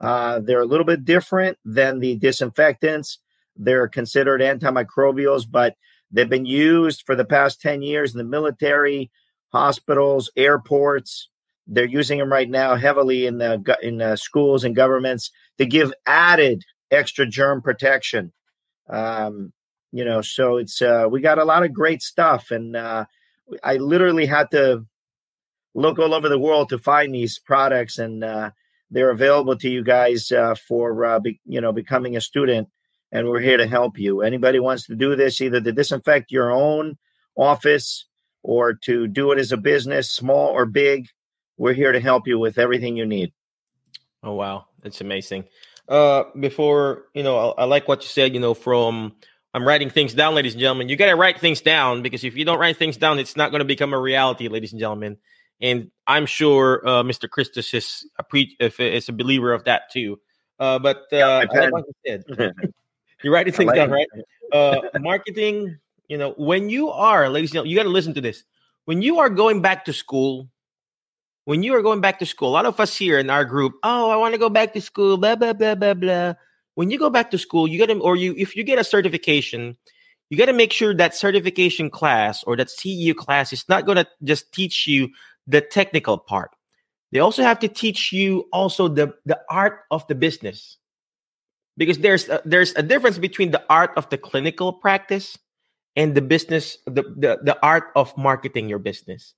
[0.00, 3.18] Uh, they're a little bit different than the disinfectants.
[3.56, 5.74] They're considered antimicrobials, but
[6.10, 9.10] They've been used for the past 10 years in the military,
[9.52, 11.28] hospitals, airports.
[11.66, 15.92] They're using them right now heavily in the in the schools and governments to give
[16.04, 18.32] added extra germ protection.
[18.88, 19.52] Um,
[19.92, 23.06] you know, so it's uh, we got a lot of great stuff, and uh,
[23.62, 24.86] I literally had to
[25.74, 28.50] look all over the world to find these products, and uh,
[28.90, 32.68] they're available to you guys uh, for uh, be, you know becoming a student
[33.12, 34.22] and we're here to help you.
[34.22, 36.96] Anybody wants to do this, either to disinfect your own
[37.36, 38.06] office
[38.42, 41.08] or to do it as a business, small or big,
[41.56, 43.32] we're here to help you with everything you need.
[44.22, 45.44] Oh wow, that's amazing.
[45.90, 48.32] Uh, before you know, I, I like what you said.
[48.32, 49.12] You know, from
[49.52, 50.88] I'm writing things down, ladies and gentlemen.
[50.88, 53.50] You got to write things down because if you don't write things down, it's not
[53.50, 55.16] going to become a reality, ladies and gentlemen.
[55.60, 57.28] And I'm sure uh, Mr.
[57.28, 60.20] Christos is a pre- if is a believer of that too.
[60.60, 62.54] Uh, but uh, yeah, I like what you said.
[63.22, 64.06] You're writing things like down, right?
[64.52, 65.76] Uh, marketing,
[66.08, 68.44] you know, when you are, ladies and gentlemen, you got to listen to this.
[68.84, 70.48] When you are going back to school,
[71.44, 73.74] when you are going back to school, a lot of us here in our group,
[73.82, 76.34] oh, I want to go back to school, blah, blah, blah, blah, blah.
[76.74, 78.84] When you go back to school, you got to, or you, if you get a
[78.84, 79.76] certification,
[80.28, 83.96] you got to make sure that certification class or that CEU class is not going
[83.96, 85.08] to just teach you
[85.46, 86.50] the technical part.
[87.12, 90.78] They also have to teach you also the, the art of the business
[91.76, 95.36] because there's a, there's a difference between the art of the clinical practice
[95.96, 99.34] and the business the, the the art of marketing your business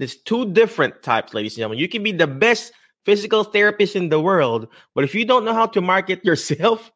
[0.00, 1.78] there's two different types ladies and gentlemen.
[1.78, 2.72] You can be the best
[3.04, 6.90] physical therapist in the world but if you don't know how to market yourself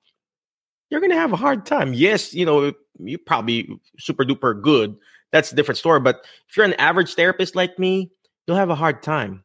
[0.90, 1.92] you're gonna have a hard time.
[1.94, 4.96] Yes you know you probably super duper good.
[5.32, 8.10] That's a different story but if you're an average therapist like me
[8.46, 9.44] you'll have a hard time.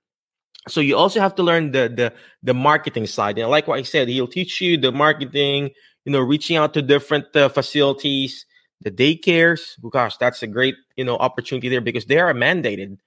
[0.67, 3.37] So you also have to learn the the the marketing side.
[3.37, 5.71] And like what i said he'll teach you the marketing
[6.05, 8.45] you know reaching out to different uh, facilities
[8.81, 9.75] the daycares.
[9.91, 12.97] Gosh that's a great you know opportunity there because they are mandated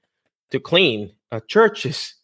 [0.53, 2.15] to clean uh, churches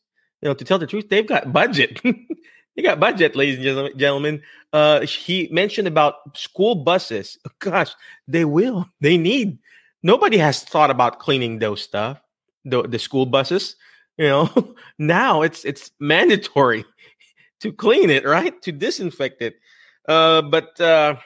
[0.41, 2.01] you know to tell the truth they've got budget
[2.77, 4.41] they got budget ladies and gentlemen
[4.73, 7.91] uh he mentioned about school buses gosh
[8.29, 9.59] they will they need
[10.05, 12.21] nobody has thought about cleaning those stuff
[12.65, 13.75] the, the school buses
[14.19, 16.85] you know, now it's it's mandatory
[17.61, 18.61] to clean it, right?
[18.63, 19.55] To disinfect it.
[20.07, 21.17] Uh, but uh,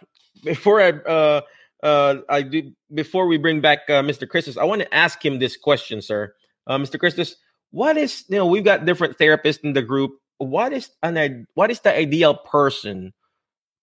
[0.44, 1.40] before I uh,
[1.82, 4.28] uh, I do before we bring back uh, Mr.
[4.28, 6.34] Christos, I want to ask him this question, sir.
[6.66, 6.98] Uh, Mr.
[6.98, 7.36] Christos,
[7.70, 10.18] what is you know we've got different therapists in the group.
[10.38, 13.12] What is an what is the ideal person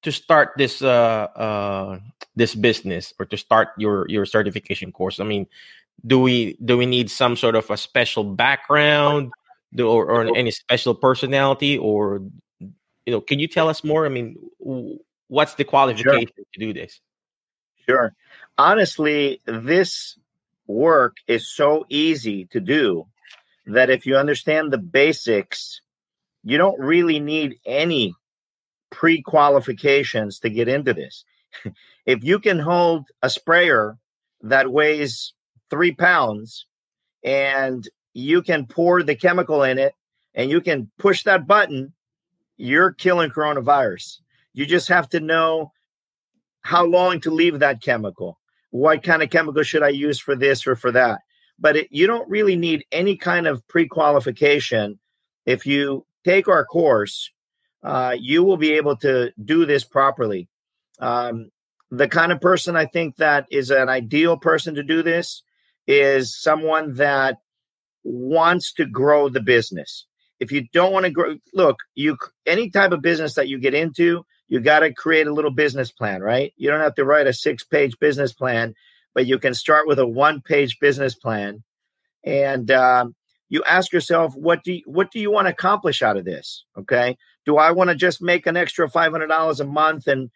[0.03, 1.99] to start this uh uh
[2.35, 5.19] this business or to start your your certification course?
[5.19, 5.47] I mean,
[6.05, 9.31] do we do we need some sort of a special background
[9.73, 12.21] do, or, or any special personality or
[12.59, 12.71] you
[13.07, 14.35] know can you tell us more i mean
[15.27, 16.45] what's the qualification sure.
[16.53, 17.01] to do this
[17.87, 18.13] sure
[18.57, 20.17] honestly this
[20.69, 23.05] work is so easy to do
[23.65, 25.81] that if you understand the basics
[26.43, 28.13] you don't really need any
[28.91, 31.25] pre-qualifications to get into this
[32.05, 33.97] if you can hold a sprayer
[34.41, 35.33] that weighs
[35.69, 36.65] three pounds
[37.23, 39.93] and you can pour the chemical in it
[40.33, 41.93] and you can push that button,
[42.57, 44.19] you're killing coronavirus.
[44.53, 45.71] You just have to know
[46.61, 48.39] how long to leave that chemical.
[48.71, 51.21] What kind of chemical should I use for this or for that?
[51.57, 54.99] But it, you don't really need any kind of pre qualification.
[55.45, 57.31] If you take our course,
[57.83, 60.47] uh, you will be able to do this properly.
[60.99, 61.49] Um,
[61.91, 65.43] the kind of person I think that is an ideal person to do this
[65.87, 67.37] is someone that
[68.03, 70.05] wants to grow the business.
[70.39, 73.73] If you don't want to grow, look, you any type of business that you get
[73.73, 76.53] into, you got to create a little business plan, right?
[76.57, 78.75] You don't have to write a six-page business plan,
[79.13, 81.63] but you can start with a one-page business plan,
[82.23, 83.15] and um,
[83.47, 86.65] you ask yourself, what do you, what do you want to accomplish out of this?
[86.77, 90.29] Okay, do I want to just make an extra five hundred dollars a month and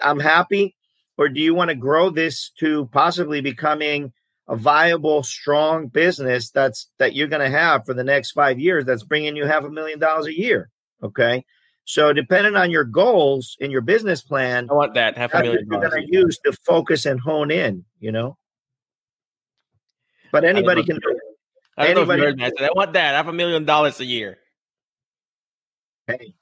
[0.00, 0.76] I'm happy,
[1.16, 4.12] or do you want to grow this to possibly becoming
[4.48, 8.84] a viable, strong business that's that you're going to have for the next five years
[8.84, 10.70] that's bringing you half a million dollars a year.
[11.02, 11.44] Okay.
[11.84, 15.66] So depending on your goals in your business plan, I want that half a million
[15.70, 18.38] you're going to use to focus and hone in, you know.
[20.32, 21.18] But anybody can do it.
[21.76, 22.64] I don't anybody know if you heard that.
[22.64, 24.38] I want that half a million dollars a year.
[26.06, 26.34] Hey,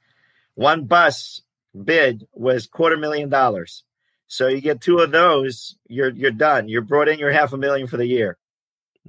[0.55, 1.43] one bus
[1.85, 3.85] bid was quarter million dollars.
[4.29, 6.69] So you get two of those, you're you're done.
[6.69, 8.39] You're brought in your half a million for the year.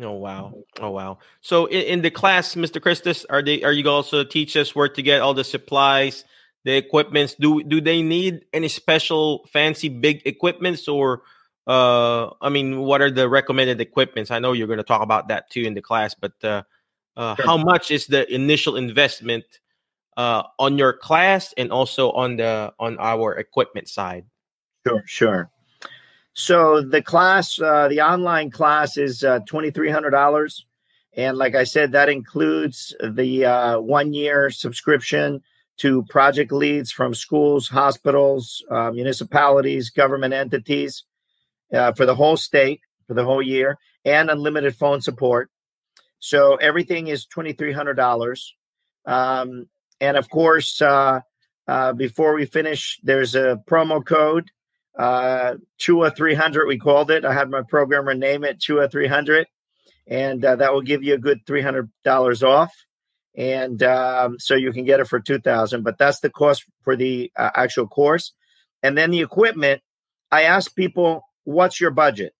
[0.02, 0.54] Oh wow!
[0.80, 1.20] Oh wow!
[1.42, 2.82] So in, in the class, Mr.
[2.82, 6.26] Christos, are they are you also teach us where to get all the supplies,
[6.66, 7.36] the equipments?
[7.36, 11.22] Do do they need any special fancy big equipments or
[11.68, 14.32] uh I mean what are the recommended equipments?
[14.32, 16.64] I know you're going to talk about that too in the class, but uh,
[17.16, 17.46] uh sure.
[17.46, 19.46] how much is the initial investment
[20.18, 24.26] uh on your class and also on the on our equipment side?
[24.88, 25.52] Sure, sure.
[26.34, 30.66] So the class, uh, the online class is uh, twenty three hundred dollars,
[31.16, 35.44] and like I said, that includes the uh, one year subscription
[35.78, 41.04] to project leads from schools, hospitals, uh, municipalities, government entities
[41.74, 45.52] uh, for the whole state for the whole year, and unlimited phone support.
[46.18, 48.56] So everything is twenty three hundred dollars,
[49.06, 49.68] um,
[50.02, 51.22] and of course, uh,
[51.96, 54.50] before we finish, there's a promo code
[54.98, 57.26] uh, Chua 300, we called it.
[57.26, 59.48] I had my programmer name it Chua 300,
[60.08, 62.72] and uh, that will give you a good $300 off.
[63.36, 67.32] And um, so you can get it for 2000 but that's the cost for the
[67.36, 68.34] uh, actual course.
[68.84, 69.82] And then the equipment,
[70.32, 72.34] I ask people, what's your budget?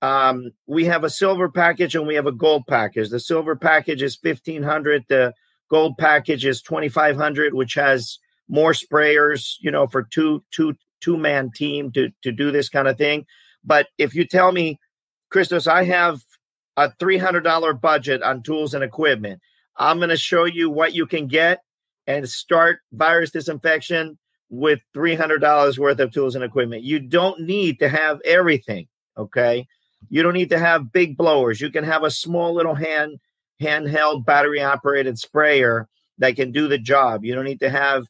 [0.00, 3.10] Um, we have a silver package and we have a gold package.
[3.10, 5.34] The silver package is 1500 The
[5.68, 8.18] gold package is 2500 which has
[8.48, 12.88] more sprayers, you know, for two, two, two man team to to do this kind
[12.88, 13.26] of thing.
[13.64, 14.78] But if you tell me,
[15.30, 16.22] Christos, I have
[16.76, 19.40] a three hundred dollar budget on tools and equipment,
[19.76, 21.60] I'm going to show you what you can get
[22.06, 24.18] and start virus disinfection
[24.50, 26.82] with three hundred dollars worth of tools and equipment.
[26.82, 28.86] You don't need to have everything.
[29.16, 29.66] Okay,
[30.08, 31.60] you don't need to have big blowers.
[31.60, 33.18] You can have a small little hand
[33.60, 35.88] handheld battery operated sprayer
[36.18, 37.24] that can do the job.
[37.24, 38.06] You don't need to have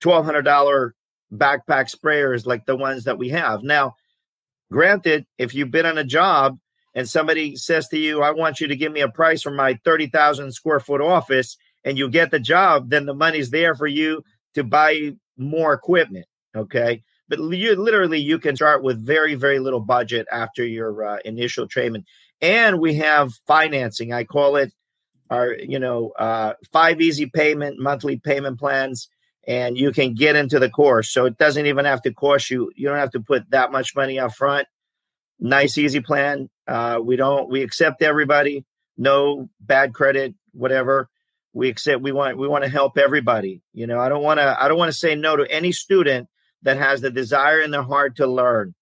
[0.00, 0.95] twelve hundred dollar
[1.32, 3.62] backpack sprayers like the ones that we have.
[3.62, 3.96] Now,
[4.70, 6.58] granted, if you've been on a job
[6.94, 9.78] and somebody says to you, I want you to give me a price for my
[9.84, 14.22] 30,000 square foot office, and you get the job, then the money's there for you
[14.54, 16.26] to buy more equipment.
[16.56, 17.02] Okay.
[17.28, 21.66] But you literally you can start with very very little budget after your uh, initial
[21.66, 22.04] training,
[22.40, 24.12] and we have financing.
[24.12, 24.72] I call it
[25.28, 29.08] our you know uh, five easy payment monthly payment plans
[29.46, 31.12] and you can get into the course.
[31.12, 32.70] So it doesn't even have to cost you.
[32.74, 34.66] You don't have to put that much money up front.
[35.38, 36.48] Nice, easy plan.
[36.66, 37.48] Uh, we don't.
[37.48, 38.64] We accept everybody.
[38.96, 41.08] no bad credit, whatever.
[41.52, 42.02] We accept.
[42.02, 42.38] We want.
[42.38, 43.62] We want to help everybody.
[43.72, 44.56] You know, I don't want to.
[44.60, 46.28] I don't want to say no to any student
[46.62, 48.74] that has the desire in their heart to learn.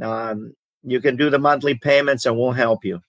[0.00, 3.00] Um, you can do the monthly payments, and we'll help you.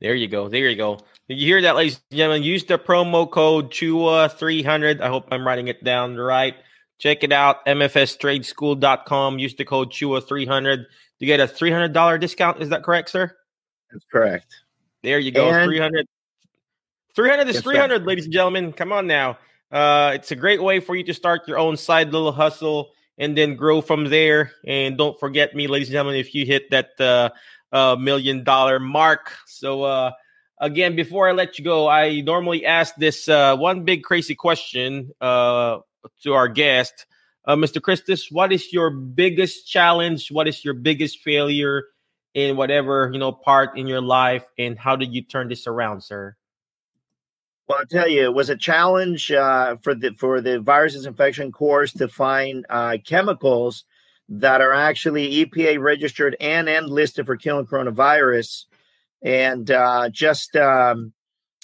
[0.00, 0.48] There you go.
[0.48, 0.98] There you go.
[1.28, 2.42] Did you hear that, ladies and gentlemen?
[2.44, 5.00] Use the promo code CHUA300.
[5.00, 6.54] I hope I'm writing it down right.
[6.98, 9.38] Check it out, mfstradeschool.com.
[9.38, 10.84] Use the code CHUA300
[11.18, 12.62] to get a $300 discount.
[12.62, 13.36] Is that correct, sir?
[13.90, 14.54] That's correct.
[15.02, 15.50] There you go.
[15.50, 16.06] And 300
[17.14, 18.06] 300 is 300, sir.
[18.06, 18.72] ladies and gentlemen.
[18.72, 19.38] Come on now.
[19.72, 23.36] Uh, it's a great way for you to start your own side little hustle and
[23.36, 24.52] then grow from there.
[24.66, 27.30] And don't forget me, ladies and gentlemen, if you hit that uh,
[27.72, 29.32] uh, million dollar mark.
[29.46, 30.12] So, uh,
[30.58, 35.12] again, before I let you go, I normally ask this uh, one big crazy question
[35.20, 35.78] uh,
[36.22, 37.06] to our guest.
[37.44, 37.80] Uh, Mr.
[37.80, 40.30] Christos, what is your biggest challenge?
[40.30, 41.84] What is your biggest failure
[42.34, 46.02] in whatever you know part in your life, and how did you turn this around,
[46.02, 46.36] sir?
[47.66, 51.50] Well, I'll tell you, it was a challenge uh, for the for the virus disinfection
[51.50, 53.84] course to find uh, chemicals
[54.28, 58.66] that are actually EPA registered and and listed for killing coronavirus,
[59.22, 61.12] and uh, just um,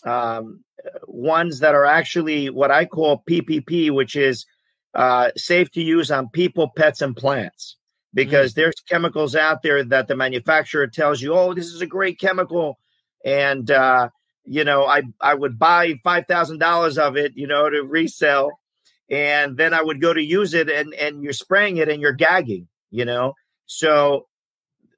[0.05, 0.65] um,
[1.07, 4.47] ones that are actually what I call PPP, which is
[4.95, 7.77] uh, safe to use on people, pets, and plants.
[8.15, 8.57] Because mm.
[8.57, 12.79] there's chemicals out there that the manufacturer tells you, oh, this is a great chemical.
[13.25, 14.11] And, uh,
[14.45, 18.59] you know, I, I would buy $5,000 of it, you know, to resell.
[19.09, 22.13] And then I would go to use it and, and you're spraying it and you're
[22.13, 23.35] gagging, you know?
[23.67, 24.27] So,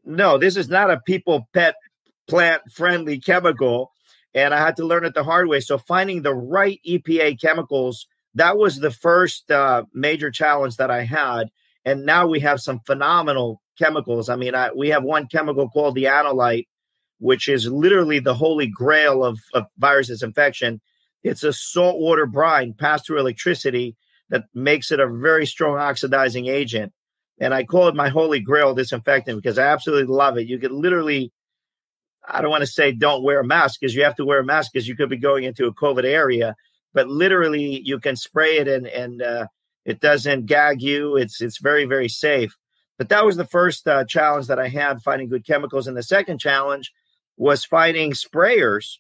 [0.05, 1.75] no, this is not a people, pet,
[2.29, 3.93] plant friendly chemical.
[4.35, 5.61] And I had to learn it the hard way.
[5.61, 11.05] So finding the right EPA chemicals that was the first uh, major challenge that I
[11.05, 11.51] had.
[11.85, 14.29] And now we have some phenomenal chemicals.
[14.29, 16.67] I mean, I, we have one chemical called the anolyte,
[17.19, 20.81] which is literally the holy grail of, of virus disinfection.
[21.23, 23.97] It's a saltwater brine passed through electricity
[24.31, 26.93] that makes it a very strong oxidizing agent.
[27.39, 30.49] And I call it my holy grail disinfectant because I absolutely love it.
[30.49, 31.33] You could literally,
[32.29, 34.45] I don't want to say don't wear a mask because you have to wear a
[34.45, 36.57] mask because you could be going into a COVID area
[36.95, 39.47] but literally you can spray it and and uh,
[39.85, 41.17] it doesn't gag you.
[41.17, 42.57] It's it's very very safe.
[42.97, 46.03] But that was the first uh, challenge that I had finding good chemicals, and the
[46.03, 46.93] second challenge
[47.37, 48.99] was finding sprayers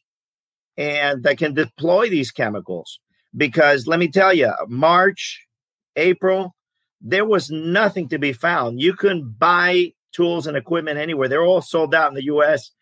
[0.77, 2.99] and that can deploy these chemicals.
[3.37, 5.47] Because let me tell you, March,
[5.95, 6.57] April,
[7.01, 8.81] there was nothing to be found.
[8.81, 11.29] You couldn't buy tools and equipment anywhere.
[11.29, 12.73] They're all sold out in the U.S.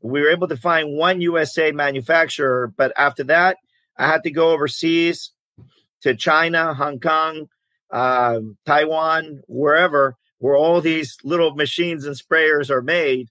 [0.00, 3.56] We were able to find one USA manufacturer, but after that,
[3.96, 5.32] I had to go overseas
[6.02, 7.48] to China, Hong Kong,
[7.90, 13.28] uh, Taiwan, wherever, where all these little machines and sprayers are made.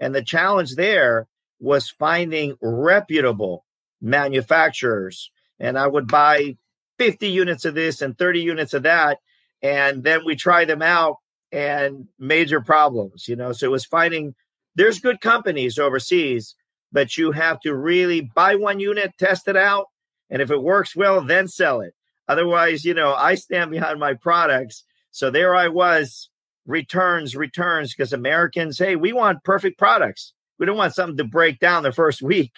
[0.00, 1.28] And the challenge there
[1.60, 3.64] was finding reputable
[4.00, 5.30] manufacturers.
[5.60, 6.56] And I would buy
[6.98, 9.18] 50 units of this and 30 units of that.
[9.62, 11.16] And then we try them out
[11.50, 13.52] and major problems, you know.
[13.52, 14.34] So it was finding
[14.78, 16.54] there's good companies overseas,
[16.92, 19.88] but you have to really buy one unit, test it out,
[20.30, 21.94] and if it works well, then sell it.
[22.28, 24.84] Otherwise, you know, I stand behind my products.
[25.10, 26.30] So there I was,
[26.64, 30.32] returns, returns, because Americans, hey, we want perfect products.
[30.58, 32.52] We don't want something to break down the first week.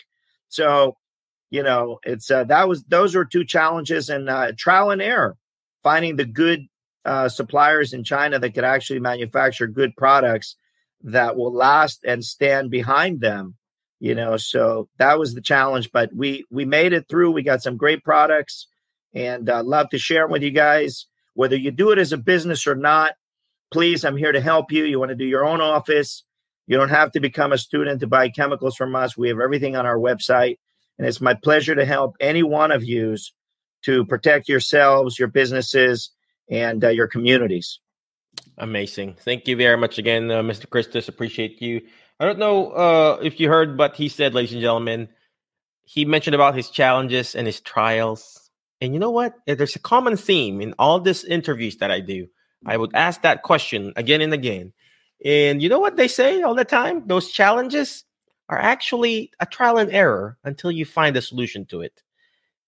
[0.48, 0.98] So,
[1.48, 5.38] you know, it's uh, that was those were two challenges and uh, trial and error,
[5.82, 6.66] finding the good
[7.06, 10.56] uh, suppliers in China that could actually manufacture good products
[11.03, 13.57] that will last and stand behind them
[14.01, 14.38] you know?
[14.38, 17.30] So that was the challenge but we we made it through.
[17.30, 18.66] We got some great products
[19.14, 21.07] and uh, love to share them with you guys.
[21.34, 23.12] Whether you do it as a business or not
[23.70, 24.84] please i'm here to help you.
[24.84, 26.24] You want to do your own office.
[26.66, 29.16] You don't have to become a student to buy chemicals from us.
[29.16, 30.59] We have everything on our website
[30.98, 33.16] and it's my pleasure to help any one of you
[33.82, 36.11] to protect yourselves your businesses
[36.51, 37.80] and uh, your communities
[38.59, 41.81] amazing thank you very much again uh, mr christos appreciate you
[42.20, 45.09] I don't know uh, if you heard, but he said, ladies and gentlemen,
[45.85, 48.51] he mentioned about his challenges and his trials.
[48.83, 49.37] And you know what?
[49.47, 52.28] There's a common theme in all these interviews that I do.
[52.66, 54.74] I would ask that question again and again.
[55.24, 57.07] And you know what they say all the time?
[57.07, 58.05] Those challenges
[58.51, 62.03] are actually a trial and error until you find a solution to it.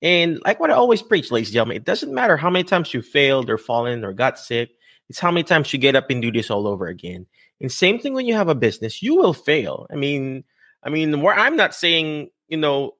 [0.00, 2.94] And like what I always preach, ladies and gentlemen, it doesn't matter how many times
[2.94, 4.70] you failed or fallen or got sick.
[5.08, 7.26] It's how many times you get up and do this all over again.
[7.60, 9.86] And same thing when you have a business, you will fail.
[9.90, 10.44] I mean,
[10.82, 12.94] I mean, where I'm not saying, you know,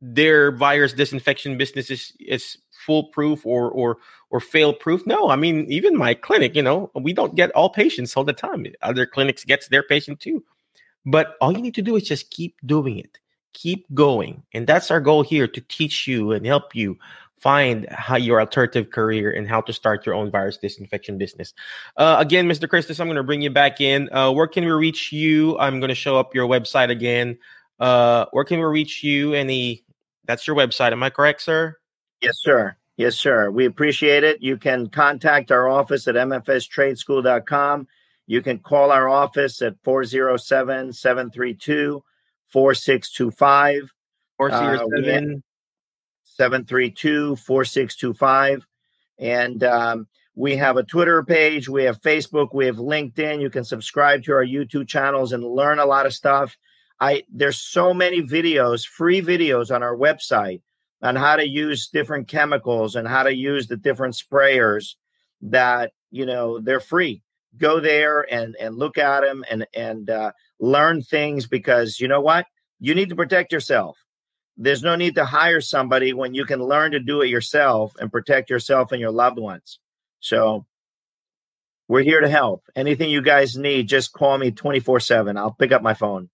[0.00, 3.96] their virus disinfection business is, is foolproof or or
[4.30, 5.06] or fail proof.
[5.06, 8.32] No, I mean, even my clinic, you know, we don't get all patients all the
[8.32, 8.66] time.
[8.82, 10.44] Other clinics gets their patient too.
[11.06, 13.18] But all you need to do is just keep doing it,
[13.52, 14.42] keep going.
[14.52, 16.98] And that's our goal here to teach you and help you
[17.44, 21.52] find how your alternative career and how to start your own virus disinfection business.
[21.98, 22.66] Uh, again, Mr.
[22.66, 24.08] Christos, I'm going to bring you back in.
[24.10, 25.58] Uh, where can we reach you?
[25.58, 27.36] I'm going to show up your website again.
[27.78, 29.34] Uh, where can we reach you?
[29.34, 29.84] Any
[30.24, 30.92] that's your website.
[30.92, 31.76] Am I correct, sir?
[32.22, 32.74] Yes, sir.
[32.96, 33.50] Yes, sir.
[33.50, 34.40] We appreciate it.
[34.40, 37.86] You can contact our office at mfstradeschool.com.
[38.26, 42.02] You can call our office at 407 732
[42.48, 43.92] 4625.
[44.38, 45.42] 407
[46.36, 48.66] 732 4625.
[49.18, 53.40] And um, we have a Twitter page, we have Facebook, we have LinkedIn.
[53.40, 56.56] You can subscribe to our YouTube channels and learn a lot of stuff.
[57.00, 60.62] I there's so many videos, free videos on our website
[61.02, 64.94] on how to use different chemicals and how to use the different sprayers
[65.42, 67.22] that you know they're free
[67.56, 72.20] go there and and look at them and and uh, learn things because you know
[72.20, 72.46] what
[72.80, 74.03] you need to protect yourself
[74.56, 78.12] there's no need to hire somebody when you can learn to do it yourself and
[78.12, 79.78] protect yourself and your loved ones
[80.20, 80.66] so
[81.88, 85.72] we're here to help anything you guys need just call me 24 7 i'll pick
[85.72, 86.28] up my phone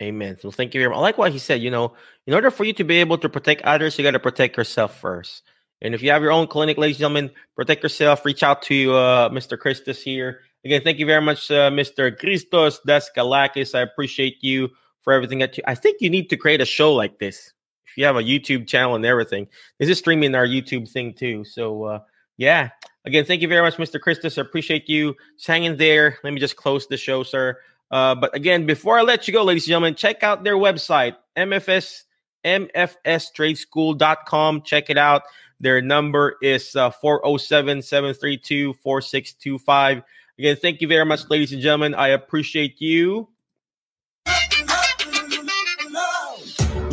[0.00, 0.36] Amen.
[0.40, 0.98] So thank you very much.
[0.98, 1.62] I like what he said.
[1.62, 1.92] You know,
[2.26, 4.98] in order for you to be able to protect others, you got to protect yourself
[4.98, 5.42] first.
[5.80, 8.24] And if you have your own clinic, ladies and gentlemen, protect yourself.
[8.24, 9.58] Reach out to uh, Mr.
[9.58, 10.40] Christos here.
[10.64, 12.16] Again, thank you very much, uh, Mr.
[12.16, 13.74] Christos Daskalakis.
[13.74, 14.70] I appreciate you
[15.02, 15.64] for everything that you.
[15.66, 17.52] I think you need to create a show like this.
[17.96, 21.44] You have a YouTube channel and everything, this is streaming our YouTube thing too.
[21.44, 22.00] So uh,
[22.36, 22.70] yeah.
[23.04, 24.00] Again, thank you very much, Mr.
[24.00, 24.38] Christos.
[24.38, 25.16] I appreciate you.
[25.44, 26.18] Hanging there.
[26.22, 27.58] Let me just close the show, sir.
[27.90, 31.16] Uh, but again, before I let you go, ladies and gentlemen, check out their website,
[31.36, 32.04] MFS,
[32.44, 34.62] mfstradeschool.com.
[34.62, 35.22] Check it out.
[35.60, 40.02] Their number is uh, 407 732 4625.
[40.38, 41.94] Again, thank you very much, ladies and gentlemen.
[41.94, 43.28] I appreciate you.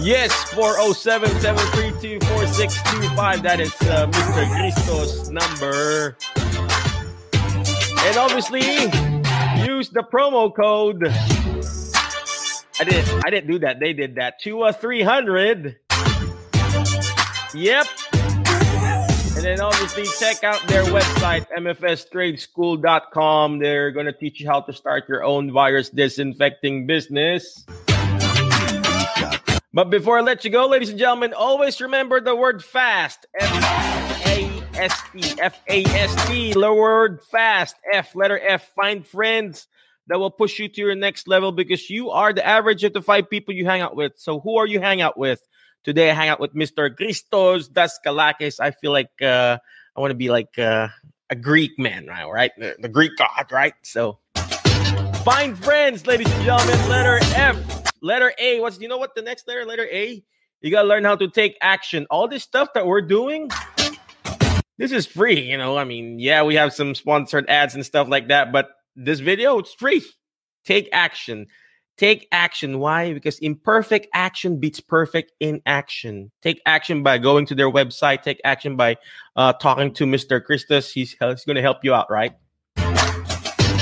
[0.01, 3.43] Yes, 407 732 4625.
[3.43, 4.49] That is uh, Mr.
[4.55, 6.15] Christos' number.
[8.07, 8.61] And obviously,
[9.65, 11.03] use the promo code.
[12.79, 13.25] I didn't.
[13.25, 13.81] I didn't do that.
[13.81, 14.39] They did that.
[14.39, 15.75] Two or three hundred.
[17.53, 17.87] Yep.
[18.13, 23.59] And then obviously check out their website, mfstradeschool.com.
[23.59, 27.65] They're going to teach you how to start your own virus disinfecting business.
[29.71, 33.27] But before I let you go, ladies and gentlemen, always remember the word fast.
[33.39, 33.51] F
[34.25, 35.39] A S T.
[35.39, 36.53] F A S T.
[36.53, 37.75] The word fast.
[37.93, 38.71] F, letter F.
[38.75, 39.67] Find friends
[40.07, 43.01] that will push you to your next level because you are the average of the
[43.03, 44.13] five people you hang out with.
[44.15, 45.39] So who are you hang out with?
[45.83, 46.95] Today I hang out with Mr.
[46.95, 48.59] Christos Daskalakis.
[48.59, 49.59] I feel like uh,
[49.95, 50.87] I want to be like uh,
[51.29, 52.25] a Greek man, right?
[52.25, 52.51] Right?
[52.57, 53.75] The, the Greek god, right?
[53.83, 54.17] So
[55.23, 56.89] find friends, ladies and gentlemen.
[56.89, 57.88] Letter F.
[58.01, 58.59] Letter A.
[58.59, 59.65] What's you know what the next letter?
[59.65, 60.23] Letter A.
[60.61, 62.05] You gotta learn how to take action.
[62.09, 63.49] All this stuff that we're doing,
[64.77, 65.49] this is free.
[65.49, 68.69] You know, I mean, yeah, we have some sponsored ads and stuff like that, but
[68.95, 70.03] this video, it's free.
[70.65, 71.47] Take action.
[71.97, 72.79] Take action.
[72.79, 73.13] Why?
[73.13, 76.31] Because imperfect action beats perfect inaction.
[76.41, 78.21] Take action by going to their website.
[78.21, 78.95] Take action by
[79.35, 80.41] uh, talking to Mr.
[80.41, 80.93] Christos.
[80.93, 82.33] He's, he's going to help you out, right?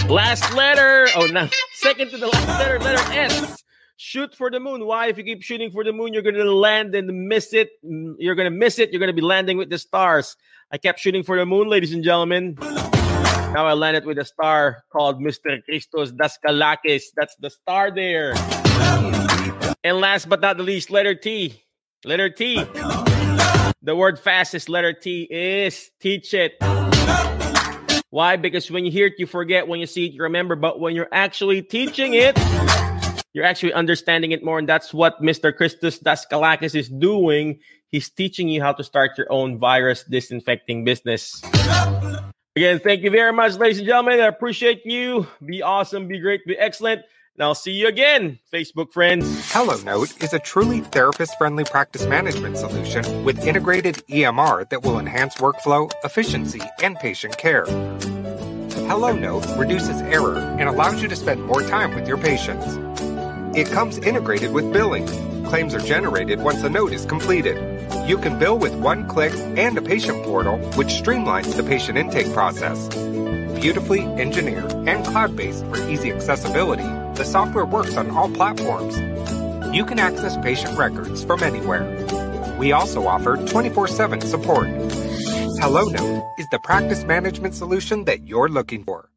[0.10, 1.08] Last letter.
[1.16, 1.48] Oh, no.
[1.74, 3.64] Second to the last letter, letter S.
[4.00, 4.86] Shoot for the moon.
[4.86, 5.08] Why?
[5.08, 7.70] If you keep shooting for the moon, you're going to land and miss it.
[7.84, 8.92] Mm, you're going to miss it.
[8.92, 10.38] You're going to be landing with the stars.
[10.72, 12.58] I kept shooting for the moon, ladies and gentlemen.
[12.62, 15.64] Now I landed with a star called Mr.
[15.66, 17.06] Christos Daskalakis.
[17.16, 18.36] That's the star there.
[19.84, 21.60] And last but not the least, letter T.
[22.06, 22.64] Letter T.
[23.82, 26.54] The word fastest letter T is teach it.
[28.12, 28.36] Why?
[28.36, 29.68] Because when you hear it, you forget.
[29.68, 30.56] When you see it, you remember.
[30.56, 32.38] But when you're actually teaching it,
[33.38, 34.58] you're actually understanding it more.
[34.58, 35.56] And that's what Mr.
[35.56, 37.60] Christos Daskalakis is doing.
[37.90, 41.40] He's teaching you how to start your own virus disinfecting business.
[42.56, 44.20] Again, thank you very much, ladies and gentlemen.
[44.20, 45.28] I appreciate you.
[45.46, 47.04] Be awesome, be great, be excellent.
[47.36, 49.28] And I'll see you again, Facebook friends.
[49.52, 55.36] HelloNote is a truly therapist friendly practice management solution with integrated EMR that will enhance
[55.36, 57.66] workflow, efficiency, and patient care.
[58.88, 62.66] HelloNote reduces error and allows you to spend more time with your patients.
[63.58, 65.08] It comes integrated with billing.
[65.46, 67.58] Claims are generated once a note is completed.
[68.08, 72.32] You can bill with one click and a patient portal, which streamlines the patient intake
[72.34, 72.88] process.
[73.60, 76.84] Beautifully engineered and cloud based for easy accessibility,
[77.16, 78.96] the software works on all platforms.
[79.76, 81.84] You can access patient records from anywhere.
[82.60, 84.68] We also offer 24 7 support.
[85.58, 89.10] HelloNote is the practice management solution that you're looking for.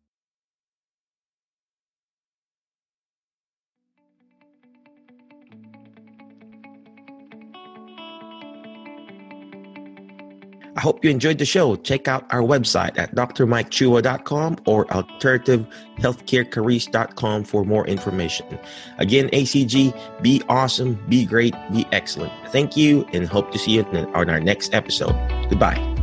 [10.80, 11.76] I hope you enjoyed the show.
[11.76, 18.58] Check out our website at drmikechua.com or alternativehealthcarecareers.com for more information.
[18.96, 22.32] Again, ACG, be awesome, be great, be excellent.
[22.48, 25.12] Thank you, and hope to see you on our next episode.
[25.50, 25.99] Goodbye.